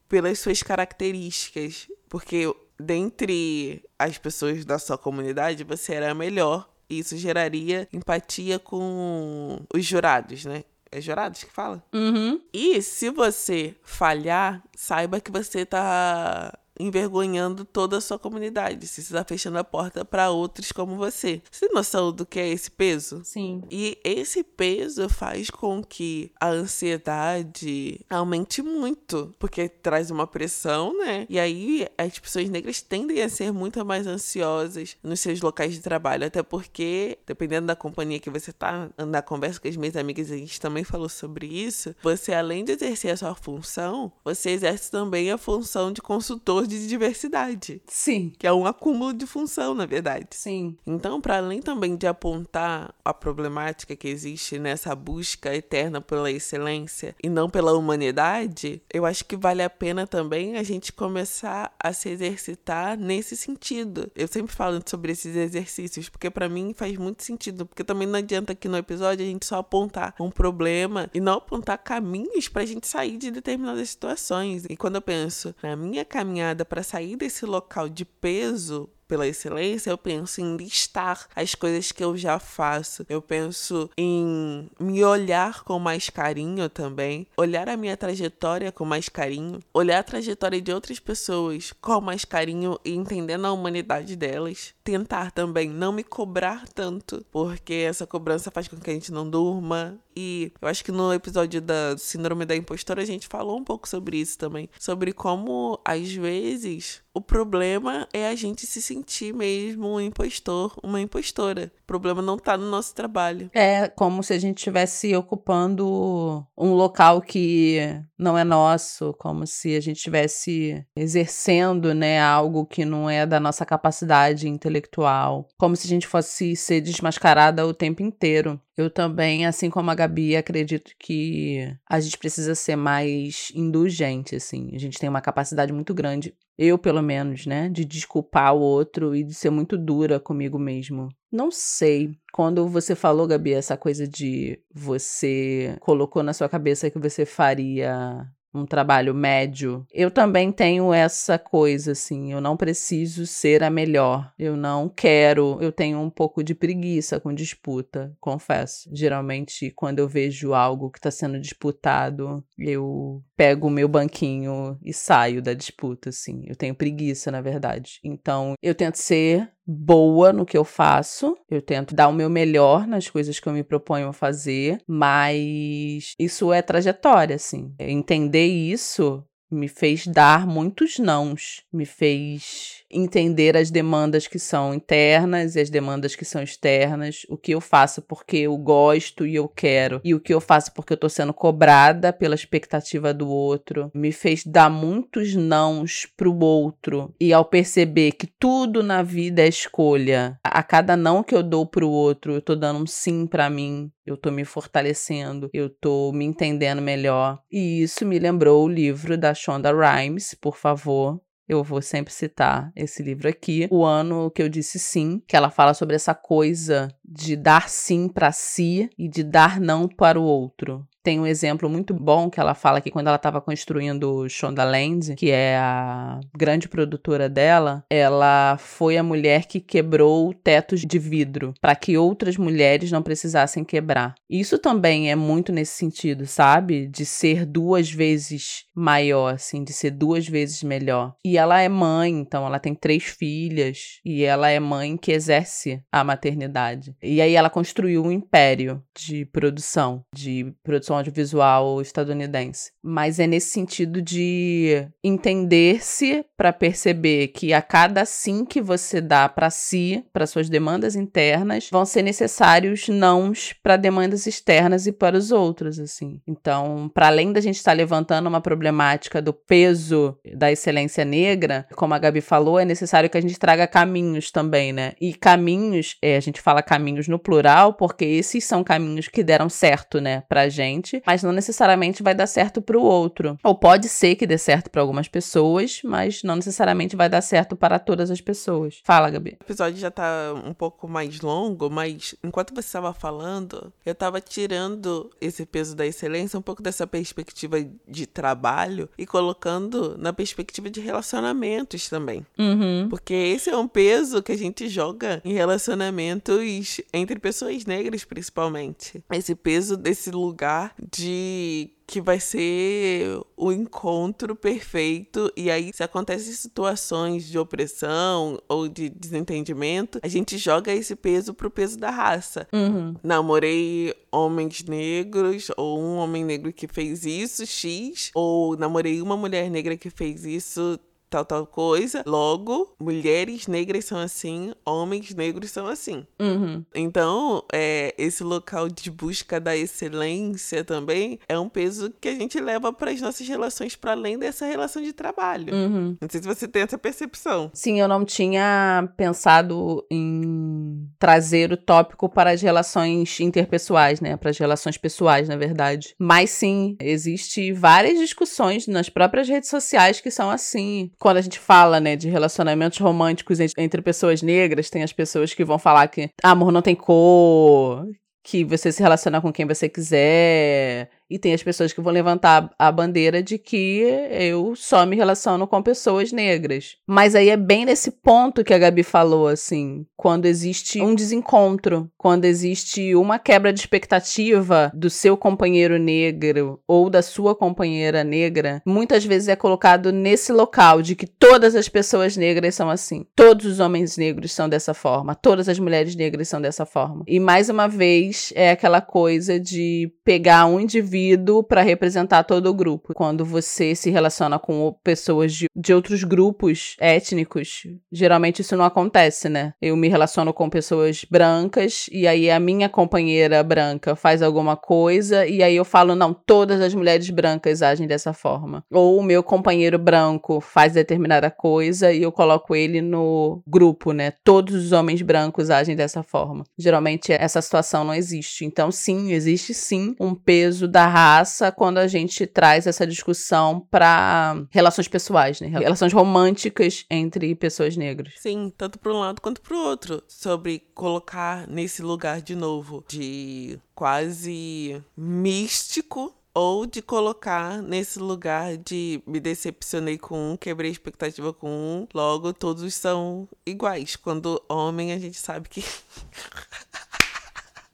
pelas 0.07 0.39
suas 0.39 0.61
características, 0.61 1.87
porque 2.07 2.53
dentre 2.83 3.83
as 3.97 4.17
pessoas 4.17 4.65
da 4.65 4.77
sua 4.77 4.97
comunidade, 4.97 5.63
você 5.63 5.93
era 5.93 6.11
a 6.11 6.15
melhor. 6.15 6.69
E 6.89 6.99
isso 6.99 7.17
geraria 7.17 7.87
empatia 7.91 8.59
com 8.59 9.59
os 9.73 9.85
jurados, 9.85 10.45
né? 10.45 10.63
É 10.91 11.01
jurados 11.01 11.43
que 11.43 11.51
fala? 11.51 11.83
Uhum. 11.91 12.39
E 12.53 12.79
se 12.81 13.09
você 13.09 13.75
falhar, 13.81 14.61
saiba 14.75 15.19
que 15.19 15.31
você 15.31 15.65
tá 15.65 16.53
envergonhando 16.79 17.65
toda 17.65 17.97
a 17.97 18.01
sua 18.01 18.19
comunidade. 18.19 18.87
Se 18.87 19.01
você 19.01 19.13
está 19.13 19.23
fechando 19.23 19.57
a 19.57 19.63
porta 19.63 20.03
para 20.03 20.29
outros 20.29 20.71
como 20.71 20.95
você. 20.95 21.41
Você 21.51 21.67
tem 21.67 21.75
noção 21.75 22.11
do 22.11 22.25
que 22.25 22.39
é 22.39 22.49
esse 22.49 22.71
peso? 22.71 23.21
Sim. 23.23 23.63
E 23.69 23.97
esse 24.03 24.43
peso 24.43 25.07
faz 25.09 25.49
com 25.49 25.83
que 25.83 26.31
a 26.39 26.49
ansiedade 26.49 27.99
aumente 28.09 28.61
muito, 28.61 29.33
porque 29.39 29.69
traz 29.69 30.09
uma 30.09 30.27
pressão, 30.27 30.97
né? 30.97 31.25
E 31.29 31.39
aí 31.39 31.87
as 31.97 32.17
pessoas 32.19 32.49
negras 32.49 32.81
tendem 32.81 33.21
a 33.21 33.29
ser 33.29 33.51
muito 33.51 33.83
mais 33.85 34.07
ansiosas 34.07 34.97
nos 35.03 35.19
seus 35.19 35.41
locais 35.41 35.73
de 35.73 35.81
trabalho, 35.81 36.25
até 36.25 36.41
porque, 36.41 37.17
dependendo 37.25 37.67
da 37.67 37.75
companhia 37.75 38.19
que 38.19 38.29
você 38.29 38.51
tá, 38.51 38.89
na 38.97 39.21
conversa 39.21 39.59
com 39.59 39.67
as 39.67 39.75
minhas 39.75 39.95
amigas, 39.95 40.31
a 40.31 40.37
gente 40.37 40.59
também 40.59 40.83
falou 40.83 41.09
sobre 41.09 41.45
isso. 41.47 41.95
Você, 42.01 42.33
além 42.33 42.63
de 42.63 42.73
exercer 42.73 43.11
a 43.11 43.17
sua 43.17 43.35
função, 43.35 44.11
você 44.23 44.51
exerce 44.51 44.89
também 44.89 45.31
a 45.31 45.37
função 45.37 45.91
de 45.91 46.01
consultor 46.01 46.62
de 46.67 46.87
diversidade. 46.87 47.81
Sim. 47.87 48.33
Que 48.37 48.47
é 48.47 48.53
um 48.53 48.65
acúmulo 48.65 49.13
de 49.13 49.25
função, 49.25 49.73
na 49.73 49.85
verdade. 49.85 50.27
Sim. 50.31 50.77
Então, 50.85 51.19
para 51.19 51.37
além 51.37 51.61
também 51.61 51.95
de 51.95 52.07
apontar 52.07 52.93
a 53.03 53.13
problemática 53.13 53.95
que 53.95 54.07
existe 54.07 54.59
nessa 54.59 54.95
busca 54.95 55.55
eterna 55.55 56.01
pela 56.01 56.31
excelência 56.31 57.15
e 57.23 57.29
não 57.29 57.49
pela 57.49 57.73
humanidade, 57.73 58.81
eu 58.93 59.05
acho 59.05 59.25
que 59.25 59.35
vale 59.35 59.63
a 59.63 59.69
pena 59.69 60.05
também 60.05 60.57
a 60.57 60.63
gente 60.63 60.93
começar 60.93 61.73
a 61.81 61.93
se 61.93 62.09
exercitar 62.09 62.97
nesse 62.97 63.35
sentido. 63.35 64.11
Eu 64.15 64.27
sempre 64.27 64.55
falo 64.55 64.81
sobre 64.85 65.11
esses 65.11 65.35
exercícios, 65.35 66.09
porque 66.09 66.29
para 66.29 66.49
mim 66.49 66.73
faz 66.75 66.97
muito 66.97 67.23
sentido, 67.23 67.65
porque 67.65 67.83
também 67.83 68.07
não 68.07 68.19
adianta 68.19 68.53
aqui 68.53 68.67
no 68.67 68.77
episódio 68.77 69.25
a 69.25 69.29
gente 69.29 69.45
só 69.45 69.57
apontar 69.57 70.13
um 70.19 70.29
problema 70.29 71.09
e 71.13 71.19
não 71.19 71.33
apontar 71.33 71.77
caminhos 71.77 72.47
pra 72.47 72.65
gente 72.65 72.87
sair 72.87 73.17
de 73.17 73.31
determinadas 73.31 73.89
situações. 73.89 74.65
E 74.69 74.75
quando 74.75 74.95
eu 74.95 75.01
penso 75.01 75.55
na 75.63 75.75
minha 75.75 76.05
caminhada 76.05 76.52
para 76.63 76.83
sair 76.83 77.15
desse 77.15 77.45
local 77.45 77.89
de 77.89 78.05
peso 78.05 78.89
pela 79.07 79.27
excelência, 79.27 79.89
eu 79.89 79.97
penso 79.97 80.41
em 80.41 80.55
listar 80.55 81.27
as 81.35 81.55
coisas 81.55 81.91
que 81.91 82.03
eu 82.03 82.15
já 82.17 82.39
faço. 82.39 83.05
Eu 83.09 83.21
penso 83.21 83.89
em 83.97 84.69
me 84.79 85.03
olhar 85.03 85.63
com 85.63 85.79
mais 85.79 86.09
carinho 86.09 86.69
também, 86.69 87.27
olhar 87.37 87.69
a 87.69 87.77
minha 87.77 87.97
trajetória 87.97 88.71
com 88.71 88.85
mais 88.85 89.09
carinho, 89.09 89.59
olhar 89.73 89.99
a 89.99 90.03
trajetória 90.03 90.61
de 90.61 90.71
outras 90.71 90.99
pessoas 90.99 91.73
com 91.81 92.01
mais 92.01 92.25
carinho 92.25 92.79
e 92.83 92.91
entendendo 92.91 93.45
a 93.45 93.51
humanidade 93.51 94.15
delas. 94.15 94.73
Tentar 94.83 95.31
também 95.31 95.69
não 95.69 95.91
me 95.93 96.03
cobrar 96.03 96.67
tanto, 96.67 97.25
porque 97.31 97.73
essa 97.73 98.05
cobrança 98.05 98.51
faz 98.51 98.67
com 98.67 98.77
que 98.77 98.89
a 98.89 98.93
gente 98.93 99.11
não 99.11 99.29
durma. 99.29 99.97
E 100.15 100.51
eu 100.61 100.67
acho 100.67 100.83
que 100.83 100.91
no 100.91 101.13
episódio 101.13 101.61
da 101.61 101.97
Síndrome 101.97 102.45
da 102.45 102.55
Impostora 102.55 103.01
a 103.01 103.05
gente 103.05 103.27
falou 103.27 103.57
um 103.57 103.63
pouco 103.63 103.87
sobre 103.87 104.17
isso 104.17 104.37
também. 104.37 104.69
Sobre 104.79 105.13
como, 105.13 105.79
às 105.83 106.11
vezes, 106.13 107.01
o 107.13 107.21
problema 107.21 108.07
é 108.11 108.27
a 108.27 108.35
gente 108.35 108.65
se 108.65 108.81
sentir 108.81 109.33
mesmo 109.33 109.87
um 109.87 110.01
impostor, 110.01 110.75
uma 110.83 110.99
impostora. 110.99 111.71
O 111.83 111.85
problema 111.85 112.21
não 112.21 112.37
tá 112.37 112.57
no 112.57 112.69
nosso 112.69 112.95
trabalho. 112.95 113.51
É 113.53 113.87
como 113.87 114.23
se 114.23 114.33
a 114.33 114.39
gente 114.39 114.57
estivesse 114.57 115.15
ocupando 115.15 116.45
um 116.57 116.73
local 116.73 117.21
que 117.21 117.79
não 118.17 118.37
é 118.37 118.43
nosso, 118.43 119.13
como 119.19 119.45
se 119.45 119.75
a 119.75 119.79
gente 119.79 119.97
estivesse 119.97 120.83
exercendo, 120.95 121.93
né, 121.93 122.21
algo 122.21 122.65
que 122.65 122.83
não 122.83 123.09
é 123.09 123.25
da 123.25 123.39
nossa 123.39 123.65
capacidade 123.65 124.47
intelectual, 124.47 125.47
como 125.57 125.75
se 125.75 125.85
a 125.85 125.89
gente 125.89 126.07
fosse 126.07 126.55
ser 126.55 126.81
desmascarada 126.81 127.67
o 127.67 127.73
tempo 127.73 128.01
inteiro. 128.01 128.59
Eu 128.75 128.89
também, 128.89 129.45
assim 129.45 129.69
como 129.69 129.91
a 129.91 129.95
Gabi, 129.95 130.35
acredito 130.35 130.93
que 130.97 131.71
a 131.87 131.99
gente 131.99 132.17
precisa 132.17 132.55
ser 132.55 132.75
mais 132.75 133.51
indulgente, 133.53 134.35
assim. 134.35 134.71
A 134.73 134.79
gente 134.79 134.97
tem 134.97 135.07
uma 135.07 135.21
capacidade 135.21 135.71
muito 135.71 135.93
grande, 135.93 136.33
eu 136.57 136.77
pelo 136.77 137.01
menos, 137.01 137.45
né, 137.45 137.69
de 137.69 137.85
desculpar 137.85 138.55
o 138.55 138.59
outro 138.59 139.15
e 139.15 139.23
de 139.23 139.33
ser 139.33 139.49
muito 139.49 139.77
dura 139.77 140.19
comigo 140.19 140.59
mesmo. 140.59 141.09
Não 141.31 141.49
sei. 141.49 142.11
Quando 142.31 142.67
você 142.67 142.95
falou, 142.95 143.27
Gabi, 143.27 143.53
essa 143.53 143.75
coisa 143.75 144.07
de 144.07 144.61
você 144.73 145.75
colocou 145.79 146.21
na 146.21 146.33
sua 146.33 146.47
cabeça 146.47 146.89
que 146.91 146.99
você 146.99 147.25
faria 147.25 148.25
um 148.53 148.65
trabalho 148.65 149.13
médio, 149.13 149.85
eu 149.91 150.11
também 150.11 150.51
tenho 150.51 150.93
essa 150.93 151.39
coisa 151.39 151.93
assim, 151.93 152.31
eu 152.31 152.39
não 152.39 152.55
preciso 152.55 153.25
ser 153.25 153.63
a 153.63 153.69
melhor. 153.69 154.31
Eu 154.37 154.55
não 154.55 154.87
quero, 154.87 155.57
eu 155.61 155.71
tenho 155.71 155.99
um 155.99 156.09
pouco 156.09 156.43
de 156.43 156.53
preguiça 156.53 157.19
com 157.19 157.33
disputa, 157.33 158.15
confesso. 158.19 158.89
Geralmente, 158.93 159.71
quando 159.71 159.99
eu 159.99 160.07
vejo 160.07 160.53
algo 160.53 160.91
que 160.91 160.99
está 160.99 161.09
sendo 161.09 161.39
disputado, 161.39 162.43
eu 162.57 163.23
pego 163.35 163.67
o 163.67 163.71
meu 163.71 163.87
banquinho 163.87 164.77
e 164.83 164.93
saio 164.93 165.41
da 165.41 165.53
disputa, 165.53 166.09
assim. 166.09 166.43
Eu 166.45 166.55
tenho 166.55 166.75
preguiça, 166.75 167.31
na 167.31 167.41
verdade. 167.41 167.99
Então, 168.03 168.53
eu 168.61 168.75
tento 168.75 168.95
ser 168.95 169.49
boa 169.65 170.33
no 170.33 170.45
que 170.45 170.57
eu 170.57 170.63
faço, 170.63 171.37
eu 171.49 171.61
tento 171.61 171.95
dar 171.95 172.07
o 172.07 172.13
meu 172.13 172.29
melhor 172.29 172.85
nas 172.87 173.09
coisas 173.09 173.39
que 173.39 173.47
eu 173.47 173.53
me 173.53 173.63
proponho 173.63 174.07
a 174.09 174.13
fazer, 174.13 174.81
mas 174.87 176.13
isso 176.19 176.51
é 176.51 176.61
trajetória, 176.61 177.35
assim. 177.35 177.73
Entender 177.79 178.45
isso 178.45 179.23
me 179.53 179.67
fez 179.67 180.07
dar 180.07 180.47
muitos 180.47 180.97
nãos, 180.97 181.63
me 181.71 181.85
fez 181.85 182.82
entender 182.93 183.57
as 183.57 183.71
demandas 183.71 184.27
que 184.27 184.39
são 184.39 184.73
internas 184.73 185.55
e 185.55 185.59
as 185.59 185.69
demandas 185.69 186.15
que 186.15 186.25
são 186.25 186.41
externas, 186.41 187.25
o 187.29 187.37
que 187.37 187.53
eu 187.53 187.61
faço 187.61 188.01
porque 188.01 188.37
eu 188.37 188.57
gosto 188.57 189.25
e 189.25 189.35
eu 189.35 189.47
quero, 189.47 189.99
e 190.03 190.13
o 190.13 190.19
que 190.19 190.33
eu 190.33 190.39
faço 190.39 190.73
porque 190.73 190.93
eu 190.93 190.97
tô 190.97 191.09
sendo 191.09 191.33
cobrada 191.33 192.13
pela 192.13 192.35
expectativa 192.35 193.13
do 193.13 193.27
outro, 193.29 193.91
me 193.93 194.11
fez 194.11 194.45
dar 194.45 194.69
muitos 194.69 195.35
nãos 195.35 196.07
pro 196.15 196.33
outro. 196.37 197.13
E 197.19 197.33
ao 197.33 197.45
perceber 197.45 198.13
que 198.13 198.27
tudo 198.27 198.83
na 198.83 199.01
vida 199.01 199.41
é 199.41 199.47
escolha, 199.47 200.39
a 200.43 200.63
cada 200.63 200.95
não 200.95 201.23
que 201.23 201.35
eu 201.35 201.43
dou 201.43 201.65
pro 201.65 201.89
outro, 201.89 202.33
eu 202.33 202.41
tô 202.41 202.55
dando 202.55 202.83
um 202.83 202.87
sim 202.87 203.25
para 203.25 203.49
mim, 203.49 203.91
eu 204.05 204.17
tô 204.17 204.31
me 204.31 204.43
fortalecendo, 204.45 205.49
eu 205.53 205.69
tô 205.69 206.11
me 206.11 206.25
entendendo 206.25 206.81
melhor. 206.81 207.39
E 207.51 207.81
isso 207.81 208.05
me 208.05 208.19
lembrou 208.19 208.65
o 208.65 208.69
livro 208.69 209.17
da 209.17 209.33
Shonda 209.33 209.71
Rhimes, 209.71 210.33
por 210.33 210.57
favor, 210.57 211.21
eu 211.47 211.63
vou 211.63 211.81
sempre 211.81 212.13
citar 212.13 212.71
esse 212.75 213.03
livro 213.03 213.27
aqui, 213.27 213.67
O 213.71 213.83
Ano 213.83 214.31
que 214.31 214.41
eu 214.41 214.49
disse 214.49 214.79
sim, 214.79 215.21
que 215.27 215.35
ela 215.35 215.49
fala 215.49 215.73
sobre 215.73 215.95
essa 215.95 216.15
coisa 216.15 216.87
de 217.03 217.35
dar 217.35 217.69
sim 217.69 218.07
para 218.07 218.31
si 218.31 218.89
e 218.97 219.07
de 219.07 219.23
dar 219.23 219.59
não 219.59 219.87
para 219.87 220.19
o 220.19 220.23
outro. 220.23 220.87
Tem 221.03 221.19
um 221.19 221.27
exemplo 221.27 221.69
muito 221.69 221.93
bom 221.93 222.29
que 222.29 222.39
ela 222.39 222.53
fala 222.53 222.79
que 222.79 222.89
quando 222.89 223.07
ela 223.07 223.17
estava 223.17 223.41
construindo 223.41 224.29
Shondaland, 224.29 225.15
que 225.15 225.31
é 225.31 225.57
a 225.57 226.21
grande 226.33 226.69
produtora 226.69 227.27
dela, 227.27 227.83
ela 227.89 228.57
foi 228.57 228.97
a 228.97 229.03
mulher 229.03 229.45
que 229.45 229.59
quebrou 229.59 230.33
tetos 230.33 230.79
de 230.79 230.97
vidro 230.97 231.53
para 231.59 231.75
que 231.75 231.97
outras 231.97 232.37
mulheres 232.37 232.89
não 232.89 233.03
precisassem 233.03 233.65
quebrar. 233.65 234.15
Isso 234.29 234.57
também 234.57 235.11
é 235.11 235.15
muito 235.15 235.51
nesse 235.51 235.73
sentido, 235.73 236.25
sabe? 236.25 236.87
De 236.87 237.05
ser 237.05 237.45
duas 237.45 237.91
vezes 237.91 238.65
maior, 238.73 239.33
assim, 239.33 239.61
de 239.61 239.73
ser 239.73 239.91
duas 239.91 240.25
vezes 240.25 240.63
melhor. 240.63 241.15
E 241.23 241.37
ela 241.37 241.59
é 241.59 241.67
mãe, 241.67 242.11
então 242.11 242.45
ela 242.45 242.59
tem 242.59 242.73
três 242.73 243.03
filhas 243.03 243.99
e 244.05 244.23
ela 244.23 244.49
é 244.49 244.59
mãe 244.59 244.95
que 244.95 245.11
exerce 245.11 245.83
a 245.91 246.01
maternidade. 246.01 246.95
E 247.03 247.21
aí 247.21 247.35
ela 247.35 247.49
construiu 247.49 248.05
um 248.05 248.11
império 248.11 248.81
de 248.97 249.25
produção, 249.25 250.05
de 250.15 250.53
produção 250.63 250.92
produção 250.93 250.97
audiovisual 250.97 251.81
estadunidense. 251.81 252.71
Mas 252.81 253.19
é 253.19 253.25
nesse 253.25 253.49
sentido 253.49 254.01
de 254.01 254.87
entender-se 255.03 256.25
para 256.37 256.53
perceber 256.53 257.29
que 257.29 257.53
a 257.53 257.61
cada 257.61 258.05
sim 258.05 258.45
que 258.45 258.61
você 258.61 259.01
dá 259.01 259.27
para 259.27 259.49
si, 259.49 260.03
para 260.11 260.27
suas 260.27 260.49
demandas 260.49 260.95
internas, 260.95 261.69
vão 261.71 261.85
ser 261.85 262.03
necessários 262.03 262.87
nãos 262.87 263.53
para 263.63 263.77
demandas 263.77 264.27
externas 264.27 264.85
e 264.85 264.91
para 264.91 265.17
os 265.17 265.31
outros, 265.31 265.79
assim. 265.79 266.21
Então, 266.27 266.91
para 266.93 267.07
além 267.07 267.31
da 267.31 267.41
gente 267.41 267.57
estar 267.57 267.71
tá 267.71 267.77
levantando 267.77 268.27
uma 268.27 268.41
problemática 268.41 269.21
do 269.21 269.33
peso 269.33 270.17
da 270.35 270.51
excelência 270.51 271.05
negra, 271.05 271.65
como 271.75 271.93
a 271.93 271.99
Gabi 271.99 272.21
falou, 272.21 272.59
é 272.59 272.65
necessário 272.65 273.09
que 273.09 273.17
a 273.17 273.21
gente 273.21 273.39
traga 273.39 273.67
caminhos 273.67 274.31
também, 274.31 274.73
né? 274.73 274.93
E 274.99 275.13
caminhos, 275.13 275.97
é, 276.01 276.17
a 276.17 276.19
gente 276.19 276.41
fala 276.41 276.61
caminhos 276.61 277.07
no 277.07 277.17
plural, 277.17 277.73
porque 277.73 278.05
esses 278.05 278.43
são 278.43 278.63
caminhos 278.63 279.07
que 279.07 279.23
deram 279.23 279.49
certo, 279.49 280.01
né, 280.01 280.23
pra 280.27 280.49
gente 280.49 280.82
gente, 280.83 281.01
mas 281.05 281.23
não 281.23 281.31
necessariamente 281.31 282.03
vai 282.03 282.13
dar 282.13 282.27
certo 282.27 282.61
para 282.61 282.77
o 282.77 282.81
outro. 282.81 283.39
Ou 283.43 283.55
pode 283.55 283.87
ser 283.87 284.15
que 284.15 284.27
dê 284.27 284.37
certo 284.37 284.69
para 284.69 284.81
algumas 284.81 285.07
pessoas, 285.07 285.79
mas 285.83 286.21
não 286.23 286.35
necessariamente 286.35 286.95
vai 286.95 287.07
dar 287.07 287.21
certo 287.21 287.55
para 287.55 287.79
todas 287.79 288.11
as 288.11 288.19
pessoas. 288.19 288.81
Fala, 288.83 289.09
Gabi. 289.09 289.37
O 289.39 289.43
episódio 289.43 289.79
já 289.79 289.89
tá 289.89 290.33
um 290.45 290.53
pouco 290.53 290.87
mais 290.87 291.21
longo, 291.21 291.69
mas 291.69 292.15
enquanto 292.23 292.53
você 292.53 292.67
estava 292.67 292.93
falando, 292.93 293.71
eu 293.85 293.93
estava 293.93 294.19
tirando 294.19 295.09
esse 295.21 295.45
peso 295.45 295.75
da 295.75 295.85
excelência, 295.85 296.37
um 296.37 296.41
pouco 296.41 296.61
dessa 296.61 296.85
perspectiva 296.85 297.57
de 297.87 298.05
trabalho 298.05 298.89
e 298.97 299.05
colocando 299.05 299.97
na 299.97 300.11
perspectiva 300.11 300.69
de 300.69 300.81
relacionamentos 300.81 301.87
também. 301.89 302.25
Uhum. 302.37 302.87
Porque 302.89 303.13
esse 303.13 303.49
é 303.49 303.57
um 303.57 303.67
peso 303.67 304.21
que 304.21 304.31
a 304.31 304.37
gente 304.37 304.67
joga 304.67 305.21
em 305.23 305.33
relacionamentos 305.33 306.81
entre 306.91 307.19
pessoas 307.19 307.65
negras, 307.65 308.03
principalmente. 308.03 309.03
Esse 309.11 309.35
peso 309.35 309.77
desse 309.77 310.11
lugar 310.11 310.72
de 310.91 311.69
que 311.85 312.01
vai 312.01 312.19
ser 312.19 313.19
o 313.37 313.51
encontro 313.51 314.35
perfeito. 314.35 315.31
E 315.35 315.51
aí, 315.51 315.71
se 315.73 315.83
acontecem 315.83 316.33
situações 316.33 317.27
de 317.27 317.37
opressão 317.37 318.39
ou 318.47 318.67
de 318.67 318.89
desentendimento, 318.89 319.99
a 320.01 320.07
gente 320.07 320.37
joga 320.37 320.73
esse 320.73 320.95
peso 320.95 321.33
pro 321.33 321.51
peso 321.51 321.77
da 321.77 321.89
raça. 321.89 322.47
Uhum. 322.53 322.95
Namorei 323.03 323.93
homens 324.11 324.63
negros, 324.63 325.51
ou 325.57 325.79
um 325.79 325.97
homem 325.97 326.23
negro 326.23 326.53
que 326.53 326.67
fez 326.67 327.05
isso, 327.05 327.45
X, 327.45 328.11
ou 328.15 328.57
namorei 328.57 329.01
uma 329.01 329.17
mulher 329.17 329.49
negra 329.49 329.75
que 329.75 329.89
fez 329.89 330.25
isso, 330.25 330.79
tal, 331.13 331.25
tal 331.25 331.45
coisa. 331.45 332.03
Logo, 332.07 332.75
mulheres 332.79 333.45
negras 333.47 333.85
são 333.85 333.99
assim, 333.99 334.51
homens 334.65 335.13
negros 335.13 335.51
são 335.51 335.67
assim. 335.67 336.05
Uhum. 336.19 336.65
Então, 336.73 337.43
é, 337.53 337.93
esse 337.97 338.23
local 338.23 338.67
de 338.67 338.89
busca 338.89 339.39
da 339.39 339.55
excelência 339.55 340.63
também 340.63 341.19
é 341.29 341.37
um 341.37 341.47
peso 341.47 341.93
que 342.01 342.09
a 342.09 342.15
gente 342.15 342.39
leva 342.39 342.73
para 342.73 342.89
as 342.89 342.99
nossas 342.99 343.27
relações, 343.27 343.75
para 343.75 343.91
além 343.91 344.17
dessa 344.17 344.45
relação 344.45 344.81
de 344.81 344.91
trabalho. 344.91 345.53
Uhum. 345.53 345.95
Não 346.01 346.09
sei 346.09 346.21
se 346.21 346.27
você 346.27 346.47
tem 346.47 346.63
essa 346.63 346.77
percepção. 346.77 347.51
Sim, 347.53 347.79
eu 347.79 347.87
não 347.87 348.03
tinha 348.03 348.89
pensado 348.97 349.85
em 349.91 350.89
trazer 350.97 351.51
o 351.51 351.57
tópico 351.57 352.09
para 352.09 352.31
as 352.31 352.41
relações 352.41 353.19
interpessoais, 353.19 354.01
né? 354.01 354.17
Para 354.17 354.31
as 354.31 354.37
relações 354.37 354.77
pessoais, 354.77 355.29
na 355.29 355.35
verdade. 355.35 355.93
Mas 355.99 356.31
sim, 356.31 356.75
existe 356.79 357.51
várias 357.51 357.99
discussões 357.99 358.65
nas 358.65 358.89
próprias 358.89 359.27
redes 359.27 359.49
sociais 359.49 360.01
que 360.01 360.09
são 360.09 360.31
assim 360.31 360.91
quando 361.03 361.17
a 361.17 361.21
gente 361.21 361.37
fala, 361.37 361.81
né, 361.81 361.97
de 361.97 362.07
relacionamentos 362.07 362.79
românticos 362.79 363.37
entre 363.57 363.81
pessoas 363.81 364.21
negras, 364.21 364.69
tem 364.69 364.83
as 364.83 364.93
pessoas 364.93 365.33
que 365.33 365.43
vão 365.43 365.59
falar 365.59 365.89
que 365.89 366.09
amor 366.23 366.49
não 366.49 366.61
tem 366.61 366.73
cor, 366.73 367.85
que 368.23 368.45
você 368.45 368.71
se 368.71 368.81
relaciona 368.81 369.19
com 369.19 369.29
quem 369.29 369.45
você 369.45 369.67
quiser, 369.67 370.89
e 371.09 371.19
tem 371.19 371.33
as 371.33 371.43
pessoas 371.43 371.71
que 371.71 371.81
vão 371.81 371.93
levantar 371.93 372.49
a 372.57 372.71
bandeira 372.71 373.21
de 373.21 373.37
que 373.37 373.83
eu 374.11 374.55
só 374.55 374.85
me 374.85 374.95
relaciono 374.95 375.47
com 375.47 375.61
pessoas 375.61 376.11
negras. 376.11 376.77
Mas 376.87 377.15
aí 377.15 377.29
é 377.29 377.37
bem 377.37 377.65
nesse 377.65 377.91
ponto 377.91 378.43
que 378.43 378.53
a 378.53 378.57
Gabi 378.57 378.83
falou, 378.83 379.27
assim, 379.27 379.85
quando 379.95 380.25
existe 380.25 380.81
um 380.81 380.95
desencontro, 380.95 381.89
quando 381.97 382.25
existe 382.25 382.95
uma 382.95 383.19
quebra 383.19 383.53
de 383.53 383.59
expectativa 383.59 384.71
do 384.73 384.89
seu 384.89 385.15
companheiro 385.15 385.77
negro 385.77 386.59
ou 386.67 386.89
da 386.89 387.01
sua 387.01 387.35
companheira 387.35 388.03
negra, 388.03 388.61
muitas 388.65 389.05
vezes 389.05 389.27
é 389.27 389.35
colocado 389.35 389.91
nesse 389.91 390.31
local 390.31 390.81
de 390.81 390.95
que 390.95 391.07
todas 391.07 391.55
as 391.55 391.69
pessoas 391.69 392.17
negras 392.17 392.55
são 392.55 392.69
assim, 392.69 393.05
todos 393.15 393.45
os 393.45 393.59
homens 393.59 393.97
negros 393.97 394.31
são 394.31 394.49
dessa 394.49 394.73
forma, 394.73 395.15
todas 395.15 395.47
as 395.47 395.59
mulheres 395.59 395.95
negras 395.95 396.27
são 396.27 396.41
dessa 396.41 396.65
forma. 396.65 397.03
E 397.07 397.19
mais 397.19 397.49
uma 397.49 397.67
vez 397.67 398.31
é 398.35 398.51
aquela 398.51 398.81
coisa 398.81 399.39
de 399.39 399.91
pegar 400.03 400.45
um 400.45 400.59
indivíduo 400.59 400.92
indivíduo 400.93 401.43
para 401.43 401.61
representar 401.61 402.23
todo 402.23 402.47
o 402.47 402.53
grupo. 402.53 402.93
Quando 402.93 403.25
você 403.25 403.75
se 403.75 403.89
relaciona 403.89 404.37
com 404.37 404.75
pessoas 404.83 405.33
de, 405.33 405.47
de 405.55 405.73
outros 405.73 406.03
grupos 406.03 406.75
étnicos, 406.79 407.63
geralmente 407.91 408.41
isso 408.41 408.55
não 408.55 408.65
acontece, 408.65 409.27
né? 409.27 409.53
Eu 409.61 409.75
me 409.75 409.87
relaciono 409.87 410.33
com 410.33 410.49
pessoas 410.49 411.05
brancas 411.09 411.87
e 411.91 412.07
aí 412.07 412.29
a 412.29 412.39
minha 412.39 412.69
companheira 412.69 413.43
branca 413.43 413.95
faz 413.95 414.21
alguma 414.21 414.55
coisa 414.55 415.25
e 415.25 415.41
aí 415.41 415.55
eu 415.55 415.65
falo, 415.65 415.95
não, 415.95 416.13
todas 416.13 416.61
as 416.61 416.73
mulheres 416.73 417.09
brancas 417.09 417.61
agem 417.61 417.87
dessa 417.87 418.13
forma. 418.13 418.63
Ou 418.71 418.99
o 418.99 419.03
meu 419.03 419.23
companheiro 419.23 419.79
branco 419.79 420.39
faz 420.39 420.73
determinada 420.73 421.29
coisa 421.31 421.91
e 421.91 422.03
eu 422.03 422.11
coloco 422.11 422.55
ele 422.55 422.81
no 422.81 423.41
grupo, 423.47 423.91
né? 423.91 424.13
Todos 424.23 424.53
os 424.55 424.71
homens 424.71 425.01
brancos 425.01 425.49
agem 425.49 425.75
dessa 425.75 426.03
forma. 426.03 426.43
Geralmente 426.57 427.11
essa 427.11 427.41
situação 427.41 427.83
não 427.83 427.93
existe. 427.93 428.45
Então, 428.45 428.71
sim, 428.71 429.11
existe 429.11 429.53
sim 429.53 429.95
um 429.99 430.13
peso 430.13 430.67
da 430.67 430.82
raça 430.87 431.51
quando 431.51 431.77
a 431.77 431.87
gente 431.87 432.25
traz 432.25 432.67
essa 432.67 432.85
discussão 432.85 433.59
para 433.71 434.43
relações 434.49 434.87
pessoais, 434.87 435.41
né? 435.41 435.47
Relações 435.47 435.93
românticas 435.93 436.85
entre 436.89 437.33
pessoas 437.35 437.75
negras. 437.77 438.13
Sim, 438.17 438.51
tanto 438.57 438.79
para 438.79 438.93
um 438.93 438.99
lado 438.99 439.21
quanto 439.21 439.41
para 439.41 439.55
o 439.55 439.59
outro. 439.59 440.03
Sobre 440.07 440.59
colocar 440.73 441.47
nesse 441.47 441.81
lugar 441.81 442.21
de 442.21 442.35
novo 442.35 442.83
de 442.87 443.59
quase 443.75 444.81
místico 444.95 446.13
ou 446.33 446.65
de 446.65 446.81
colocar 446.81 447.61
nesse 447.61 447.99
lugar 447.99 448.57
de 448.57 449.01
me 449.05 449.19
decepcionei 449.19 449.97
com 449.97 450.33
um, 450.33 450.37
quebrei 450.37 450.71
expectativa 450.71 451.31
com 451.31 451.47
um, 451.49 451.87
logo 451.93 452.33
todos 452.33 452.73
são 452.73 453.27
iguais. 453.45 453.95
Quando 453.95 454.43
homem 454.49 454.91
a 454.91 454.97
gente 454.97 455.17
sabe 455.17 455.47
que. 455.47 455.63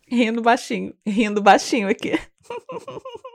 rindo 0.09 0.41
baixinho, 0.41 0.93
rindo 1.05 1.41
baixinho 1.41 1.87
aqui. 1.87 2.19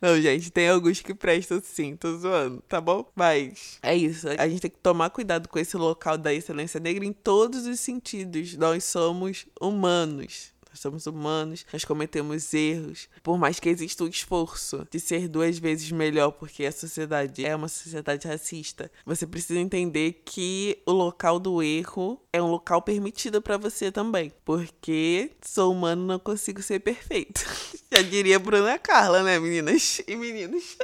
Não, 0.00 0.20
gente, 0.20 0.50
tem 0.50 0.68
alguns 0.68 1.00
que 1.00 1.14
prestam 1.14 1.60
sim, 1.62 1.96
tô 1.96 2.18
zoando, 2.18 2.62
tá 2.68 2.80
bom? 2.80 3.10
Mas 3.14 3.78
é 3.82 3.94
isso. 3.94 4.28
A 4.38 4.48
gente 4.48 4.60
tem 4.60 4.70
que 4.70 4.78
tomar 4.78 5.10
cuidado 5.10 5.48
com 5.48 5.58
esse 5.58 5.76
local 5.76 6.18
da 6.18 6.32
excelência 6.32 6.78
negra 6.80 7.04
em 7.04 7.12
todos 7.12 7.66
os 7.66 7.80
sentidos. 7.80 8.56
Nós 8.56 8.84
somos 8.84 9.46
humanos. 9.60 10.52
Somos 10.80 11.06
humanos, 11.06 11.66
nós 11.72 11.84
cometemos 11.84 12.52
erros. 12.54 13.08
Por 13.22 13.38
mais 13.38 13.58
que 13.60 13.68
exista 13.68 14.04
o 14.04 14.08
esforço 14.08 14.86
de 14.90 15.00
ser 15.00 15.28
duas 15.28 15.58
vezes 15.58 15.90
melhor, 15.90 16.32
porque 16.32 16.64
a 16.64 16.72
sociedade 16.72 17.44
é 17.44 17.54
uma 17.54 17.68
sociedade 17.68 18.26
racista, 18.26 18.90
você 19.04 19.26
precisa 19.26 19.58
entender 19.58 20.22
que 20.24 20.82
o 20.86 20.92
local 20.92 21.38
do 21.38 21.62
erro 21.62 22.20
é 22.32 22.42
um 22.42 22.50
local 22.50 22.82
permitido 22.82 23.40
para 23.40 23.56
você 23.56 23.90
também. 23.90 24.32
Porque 24.44 25.30
sou 25.42 25.72
humano, 25.72 26.04
não 26.04 26.18
consigo 26.18 26.62
ser 26.62 26.80
perfeito. 26.80 27.44
Já 27.92 28.02
diria 28.02 28.38
Bruna 28.38 28.78
Carla, 28.78 29.22
né, 29.22 29.38
meninas 29.38 30.00
e 30.06 30.16
meninos? 30.16 30.76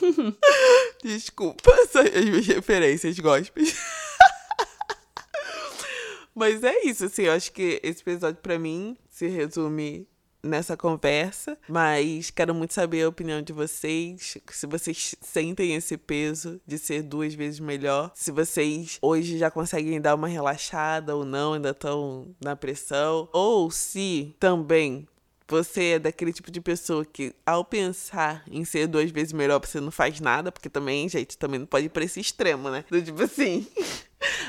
Desculpa, 1.02 1.72
as 1.72 2.24
minhas 2.24 2.46
referências 2.46 3.18
gospels. 3.18 3.74
Mas 6.36 6.62
é 6.62 6.84
isso, 6.84 7.06
assim, 7.06 7.22
eu 7.22 7.32
acho 7.32 7.50
que 7.50 7.80
esse 7.82 8.02
episódio 8.02 8.42
para 8.42 8.58
mim 8.58 8.94
se 9.08 9.26
resume 9.26 10.06
nessa 10.42 10.76
conversa, 10.76 11.56
mas 11.66 12.30
quero 12.30 12.54
muito 12.54 12.74
saber 12.74 13.04
a 13.04 13.08
opinião 13.08 13.40
de 13.40 13.54
vocês, 13.54 14.36
se 14.50 14.66
vocês 14.66 15.14
sentem 15.22 15.74
esse 15.74 15.96
peso 15.96 16.60
de 16.66 16.76
ser 16.78 17.02
duas 17.02 17.32
vezes 17.32 17.58
melhor, 17.58 18.12
se 18.14 18.30
vocês 18.30 18.98
hoje 19.00 19.38
já 19.38 19.50
conseguem 19.50 19.98
dar 19.98 20.14
uma 20.14 20.28
relaxada 20.28 21.16
ou 21.16 21.24
não, 21.24 21.54
ainda 21.54 21.70
estão 21.70 22.28
na 22.38 22.54
pressão, 22.54 23.30
ou 23.32 23.70
se 23.70 24.36
também 24.38 25.08
você 25.48 25.92
é 25.92 25.98
daquele 25.98 26.34
tipo 26.34 26.50
de 26.50 26.60
pessoa 26.60 27.04
que, 27.04 27.32
ao 27.46 27.64
pensar 27.64 28.44
em 28.50 28.64
ser 28.64 28.86
duas 28.86 29.10
vezes 29.10 29.32
melhor, 29.32 29.60
você 29.64 29.80
não 29.80 29.90
faz 29.90 30.20
nada, 30.20 30.52
porque 30.52 30.68
também, 30.68 31.08
gente, 31.08 31.38
também 31.38 31.60
não 31.60 31.66
pode 31.66 31.86
ir 31.86 31.88
pra 31.88 32.04
esse 32.04 32.20
extremo, 32.20 32.68
né? 32.68 32.84
Do 32.90 33.00
tipo 33.00 33.22
assim. 33.22 33.66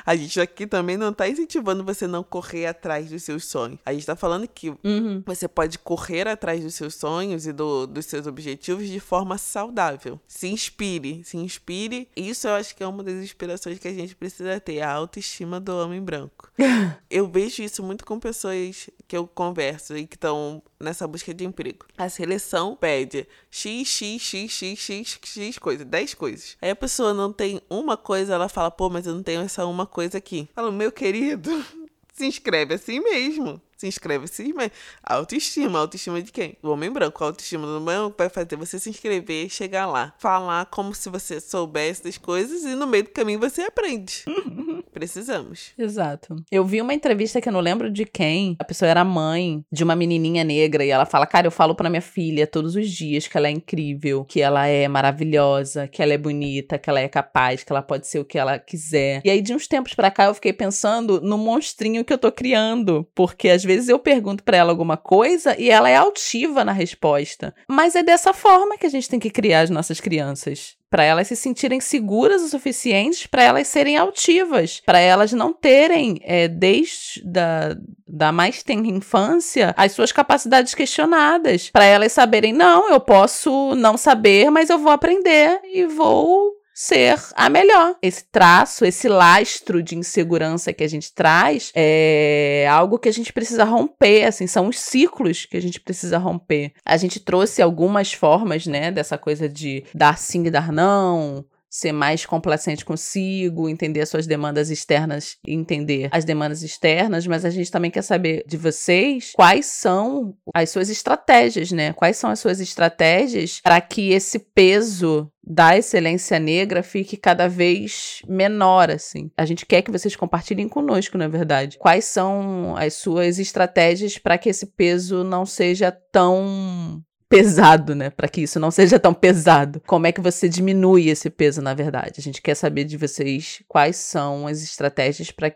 A 0.07 0.15
gente 0.15 0.39
aqui 0.39 0.65
também 0.65 0.95
não 0.95 1.11
tá 1.11 1.27
incentivando 1.27 1.83
você 1.83 2.07
não 2.07 2.23
correr 2.23 2.65
atrás 2.65 3.09
dos 3.09 3.23
seus 3.23 3.43
sonhos. 3.43 3.77
A 3.85 3.91
gente 3.91 4.05
tá 4.05 4.15
falando 4.15 4.47
que 4.47 4.69
uhum. 4.69 5.21
você 5.25 5.49
pode 5.49 5.77
correr 5.77 6.29
atrás 6.29 6.63
dos 6.63 6.75
seus 6.75 6.95
sonhos 6.95 7.45
e 7.45 7.51
do, 7.51 7.85
dos 7.85 8.05
seus 8.05 8.25
objetivos 8.25 8.87
de 8.87 9.01
forma 9.01 9.37
saudável. 9.37 10.17
Se 10.25 10.47
inspire, 10.47 11.25
se 11.25 11.35
inspire. 11.35 12.07
Isso 12.15 12.47
eu 12.47 12.53
acho 12.53 12.73
que 12.73 12.81
é 12.81 12.87
uma 12.87 13.03
das 13.03 13.15
inspirações 13.15 13.79
que 13.79 13.87
a 13.89 13.93
gente 13.93 14.15
precisa 14.15 14.57
ter, 14.61 14.79
a 14.79 14.93
autoestima 14.93 15.59
do 15.59 15.75
homem 15.75 16.01
branco. 16.01 16.49
eu 17.11 17.27
vejo 17.27 17.61
isso 17.61 17.83
muito 17.83 18.05
com 18.05 18.17
pessoas 18.17 18.89
que 19.09 19.17
eu 19.17 19.27
converso 19.27 19.97
e 19.97 20.07
que 20.07 20.15
estão 20.15 20.63
nessa 20.79 21.05
busca 21.05 21.33
de 21.33 21.43
emprego. 21.43 21.85
A 21.97 22.07
seleção 22.07 22.77
pede 22.77 23.27
x, 23.51 23.89
x, 23.89 24.21
x, 24.21 24.51
x, 24.53 24.79
x, 24.79 25.19
x 25.37 25.57
coisas, 25.57 25.85
10 25.85 26.13
coisas. 26.13 26.55
Aí 26.61 26.69
a 26.69 26.75
pessoa 26.75 27.13
não 27.13 27.33
tem 27.33 27.61
uma 27.69 27.97
coisa, 27.97 28.35
ela 28.35 28.47
fala, 28.47 28.71
pô, 28.71 28.89
mas 28.89 29.05
eu 29.05 29.13
não 29.13 29.23
tenho 29.23 29.41
essa 29.41 29.65
uma 29.65 29.85
coisa 29.85 29.96
aqui. 30.15 30.47
Fala, 30.53 30.71
meu 30.71 30.91
querido, 30.91 31.51
se 32.13 32.25
inscreve 32.25 32.73
assim 32.73 32.99
mesmo 32.99 33.61
se 33.77 33.87
inscreve 33.87 34.25
mas 34.55 34.71
autoestima, 35.03 35.79
autoestima 35.79 36.21
de 36.21 36.31
quem? 36.31 36.57
O 36.63 36.69
homem 36.69 36.91
branco, 36.91 37.23
a 37.23 37.27
autoestima 37.27 37.65
do 37.65 37.73
homem 37.73 37.85
branco 37.85 38.15
vai 38.17 38.29
fazer 38.29 38.55
você 38.55 38.79
se 38.79 38.89
inscrever, 38.89 39.49
chegar 39.49 39.85
lá, 39.85 40.13
falar 40.17 40.65
como 40.65 40.93
se 40.93 41.09
você 41.09 41.39
soubesse 41.39 42.03
das 42.03 42.17
coisas 42.17 42.63
e 42.63 42.75
no 42.75 42.87
meio 42.87 43.03
do 43.03 43.11
caminho 43.11 43.39
você 43.39 43.61
aprende. 43.61 44.23
Precisamos. 44.91 45.73
Exato. 45.77 46.35
Eu 46.51 46.65
vi 46.65 46.81
uma 46.81 46.93
entrevista 46.93 47.39
que 47.39 47.47
eu 47.47 47.53
não 47.53 47.59
lembro 47.59 47.91
de 47.91 48.05
quem, 48.05 48.55
a 48.59 48.63
pessoa 48.63 48.89
era 48.89 49.05
mãe 49.05 49.63
de 49.71 49.83
uma 49.83 49.95
menininha 49.95 50.43
negra 50.43 50.83
e 50.83 50.89
ela 50.89 51.05
fala: 51.05 51.27
"Cara, 51.27 51.47
eu 51.47 51.51
falo 51.51 51.75
para 51.75 51.89
minha 51.89 52.01
filha 52.01 52.47
todos 52.47 52.75
os 52.75 52.89
dias 52.89 53.27
que 53.27 53.37
ela 53.37 53.47
é 53.47 53.51
incrível, 53.51 54.25
que 54.25 54.41
ela 54.41 54.65
é 54.65 54.87
maravilhosa, 54.87 55.87
que 55.87 56.01
ela 56.01 56.13
é 56.13 56.17
bonita, 56.17 56.79
que 56.79 56.89
ela 56.89 56.99
é 56.99 57.07
capaz, 57.07 57.63
que 57.63 57.71
ela 57.71 57.81
pode 57.83 58.07
ser 58.07 58.19
o 58.19 58.25
que 58.25 58.39
ela 58.39 58.57
quiser". 58.57 59.21
E 59.23 59.29
aí 59.29 59.41
de 59.41 59.53
uns 59.53 59.67
tempos 59.67 59.93
para 59.93 60.09
cá 60.09 60.25
eu 60.25 60.33
fiquei 60.33 60.53
pensando 60.53 61.21
no 61.21 61.37
monstrinho 61.37 62.03
que 62.03 62.11
eu 62.11 62.17
tô 62.17 62.31
criando, 62.31 63.07
porque 63.13 63.49
às 63.49 63.63
vezes 63.67 63.89
eu 63.89 63.99
pergunto 63.99 64.43
para 64.43 64.57
ela 64.57 64.71
alguma 64.71 64.97
coisa 64.97 65.55
e 65.59 65.69
ela 65.69 65.89
é 65.89 65.95
altiva 65.95 66.65
na 66.65 66.71
resposta. 66.71 67.53
Mas 67.67 67.95
é 67.95 68.01
dessa 68.01 68.33
forma 68.33 68.77
que 68.77 68.85
a 68.85 68.89
gente 68.89 69.09
tem 69.09 69.19
que 69.19 69.29
criar 69.29 69.61
as 69.61 69.69
nossas 69.69 69.99
crianças 69.99 70.77
para 70.89 71.03
elas 71.03 71.27
se 71.27 71.35
sentirem 71.35 71.79
seguras 71.79 72.41
o 72.41 72.47
suficiente 72.47 73.27
para 73.27 73.43
elas 73.43 73.67
serem 73.67 73.97
altivas, 73.97 74.81
para 74.85 74.99
elas 74.99 75.33
não 75.33 75.51
terem, 75.53 76.19
é, 76.23 76.47
desde 76.47 77.21
da, 77.25 77.75
da 78.07 78.31
mais 78.31 78.63
tenra 78.63 78.87
infância, 78.87 79.73
as 79.77 79.91
suas 79.91 80.11
capacidades 80.11 80.73
questionadas, 80.73 81.69
para 81.69 81.83
elas 81.83 82.13
saberem, 82.13 82.53
não, 82.53 82.89
eu 82.89 82.99
posso 82.99 83.75
não 83.75 83.97
saber, 83.97 84.49
mas 84.49 84.69
eu 84.69 84.79
vou 84.79 84.91
aprender 84.91 85.59
e 85.65 85.85
vou 85.85 86.56
ser 86.77 87.19
a 87.35 87.49
melhor. 87.49 87.95
Esse 88.03 88.23
traço, 88.31 88.85
esse 88.85 89.09
lastro 89.09 89.81
de 89.81 89.97
insegurança 89.97 90.71
que 90.71 90.83
a 90.83 90.87
gente 90.87 91.11
traz 91.11 91.71
é 91.75 92.67
algo 92.69 92.99
que 92.99 93.09
a 93.09 93.11
gente 93.11 93.33
precisa 93.33 93.63
romper, 93.63 94.25
assim, 94.25 94.45
são 94.45 94.67
os 94.67 94.77
ciclos 94.77 95.47
que 95.47 95.57
a 95.57 95.61
gente 95.61 95.79
precisa 95.79 96.19
romper. 96.19 96.73
A 96.85 96.95
gente 96.95 97.19
trouxe 97.19 97.63
algumas 97.63 98.13
formas, 98.13 98.67
né, 98.67 98.91
dessa 98.91 99.17
coisa 99.17 99.49
de 99.49 99.85
dar 99.91 100.19
sim 100.19 100.45
e 100.45 100.51
dar 100.51 100.71
não, 100.71 101.43
ser 101.69 101.91
mais 101.91 102.25
complacente 102.25 102.85
consigo, 102.85 103.69
entender 103.69 104.01
as 104.01 104.09
suas 104.09 104.25
demandas 104.25 104.69
externas 104.69 105.37
e 105.45 105.53
entender 105.53 106.09
as 106.11 106.23
demandas 106.25 106.63
externas, 106.63 107.27
mas 107.27 107.45
a 107.45 107.49
gente 107.49 107.71
também 107.71 107.91
quer 107.91 108.01
saber 108.01 108.43
de 108.47 108.57
vocês 108.57 109.31
quais 109.35 109.65
são 109.65 110.35
as 110.53 110.69
suas 110.69 110.89
estratégias, 110.89 111.71
né? 111.71 111.93
Quais 111.93 112.17
são 112.17 112.29
as 112.29 112.39
suas 112.39 112.59
estratégias 112.59 113.59
para 113.61 113.79
que 113.81 114.11
esse 114.11 114.39
peso 114.39 115.31
da 115.49 115.77
excelência 115.77 116.37
negra 116.39 116.83
fique 116.83 117.15
cada 117.15 117.47
vez 117.47 118.21
menor, 118.27 118.91
assim. 118.91 119.31
A 119.37 119.45
gente 119.45 119.65
quer 119.65 119.81
que 119.81 119.91
vocês 119.91 120.15
compartilhem 120.15 120.67
conosco, 120.67 121.17
na 121.17 121.29
verdade. 121.29 121.77
Quais 121.77 122.03
são 122.03 122.75
as 122.75 122.95
suas 122.95 123.39
estratégias 123.39 124.17
para 124.17 124.37
que 124.37 124.49
esse 124.49 124.65
peso 124.65 125.23
não 125.23 125.45
seja 125.45 125.89
tão 126.11 127.01
pesado, 127.29 127.93
né? 127.93 128.09
Para 128.09 128.27
que 128.27 128.41
isso 128.41 128.59
não 128.59 128.71
seja 128.71 128.99
tão 128.99 129.13
pesado. 129.13 129.81
Como 129.85 130.07
é 130.07 130.11
que 130.11 130.21
você 130.21 130.47
diminui 130.47 131.09
esse 131.09 131.29
peso, 131.29 131.61
na 131.61 131.73
verdade? 131.73 132.15
A 132.17 132.21
gente 132.21 132.41
quer 132.41 132.55
saber 132.55 132.85
de 132.85 132.97
vocês 132.97 133.63
quais 133.67 133.97
são 133.97 134.47
as 134.47 134.61
estratégias 134.63 135.31
para 135.31 135.53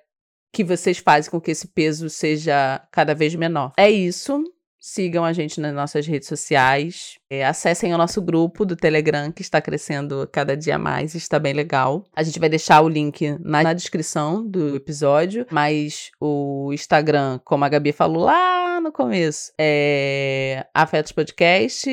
que 0.53 0.63
vocês 0.63 0.97
fazem 0.97 1.31
com 1.31 1.39
que 1.39 1.51
esse 1.51 1.67
peso 1.67 2.09
seja 2.09 2.85
cada 2.91 3.15
vez 3.15 3.33
menor. 3.35 3.71
É 3.77 3.89
isso. 3.89 4.43
Sigam 4.83 5.23
a 5.23 5.31
gente 5.31 5.61
nas 5.61 5.75
nossas 5.75 6.07
redes 6.07 6.27
sociais. 6.27 7.19
É, 7.29 7.45
acessem 7.45 7.93
o 7.93 7.97
nosso 7.99 8.19
grupo 8.19 8.65
do 8.65 8.75
Telegram, 8.75 9.31
que 9.31 9.43
está 9.43 9.61
crescendo 9.61 10.27
cada 10.31 10.57
dia 10.57 10.79
mais, 10.79 11.13
está 11.13 11.37
bem 11.37 11.53
legal. 11.53 12.03
A 12.15 12.23
gente 12.23 12.39
vai 12.39 12.49
deixar 12.49 12.81
o 12.81 12.89
link 12.89 13.37
na, 13.39 13.61
na 13.61 13.73
descrição 13.73 14.43
do 14.43 14.75
episódio, 14.75 15.45
mas 15.51 16.09
o 16.19 16.71
Instagram, 16.73 17.39
como 17.45 17.63
a 17.63 17.69
Gabi 17.69 17.91
falou 17.91 18.23
lá 18.23 18.81
no 18.81 18.91
começo, 18.91 19.53
é 19.55 20.65
Afetos 20.73 21.11
Podcast 21.11 21.87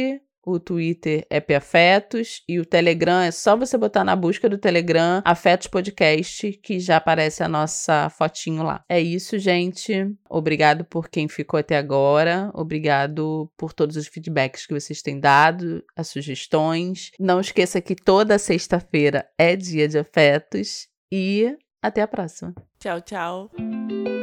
o 0.49 0.59
Twitter 0.59 1.27
é 1.29 1.43
Afetos 1.55 2.43
e 2.49 2.59
o 2.59 2.65
Telegram 2.65 3.21
é 3.21 3.31
só 3.31 3.57
você 3.57 3.77
botar 3.77 4.05
na 4.05 4.15
busca 4.15 4.49
do 4.49 4.59
Telegram 4.59 5.23
Afetos 5.25 5.67
Podcast 5.67 6.53
que 6.63 6.79
já 6.79 6.97
aparece 6.97 7.43
a 7.43 7.49
nossa 7.49 8.09
fotinho 8.11 8.63
lá. 8.63 8.85
É 8.89 9.01
isso, 9.01 9.39
gente. 9.39 10.15
Obrigado 10.29 10.85
por 10.85 11.09
quem 11.09 11.29
ficou 11.29 11.59
até 11.59 11.77
agora. 11.77 12.51
Obrigado 12.55 13.51
por 13.57 13.73
todos 13.73 13.97
os 13.97 14.07
feedbacks 14.07 14.67
que 14.67 14.75
vocês 14.75 15.03
têm 15.03 15.19
dado, 15.19 15.85
as 15.97 16.09
sugestões. 16.09 17.11
Não 17.19 17.41
esqueça 17.41 17.81
que 17.81 17.95
toda 17.95 18.39
sexta-feira 18.39 19.29
é 19.37 19.57
dia 19.57 19.89
de 19.89 19.99
afetos 19.99 20.89
e 21.11 21.57
até 21.83 22.03
a 22.03 22.09
próxima. 22.09 22.55
Tchau, 22.79 23.01
tchau. 23.01 24.18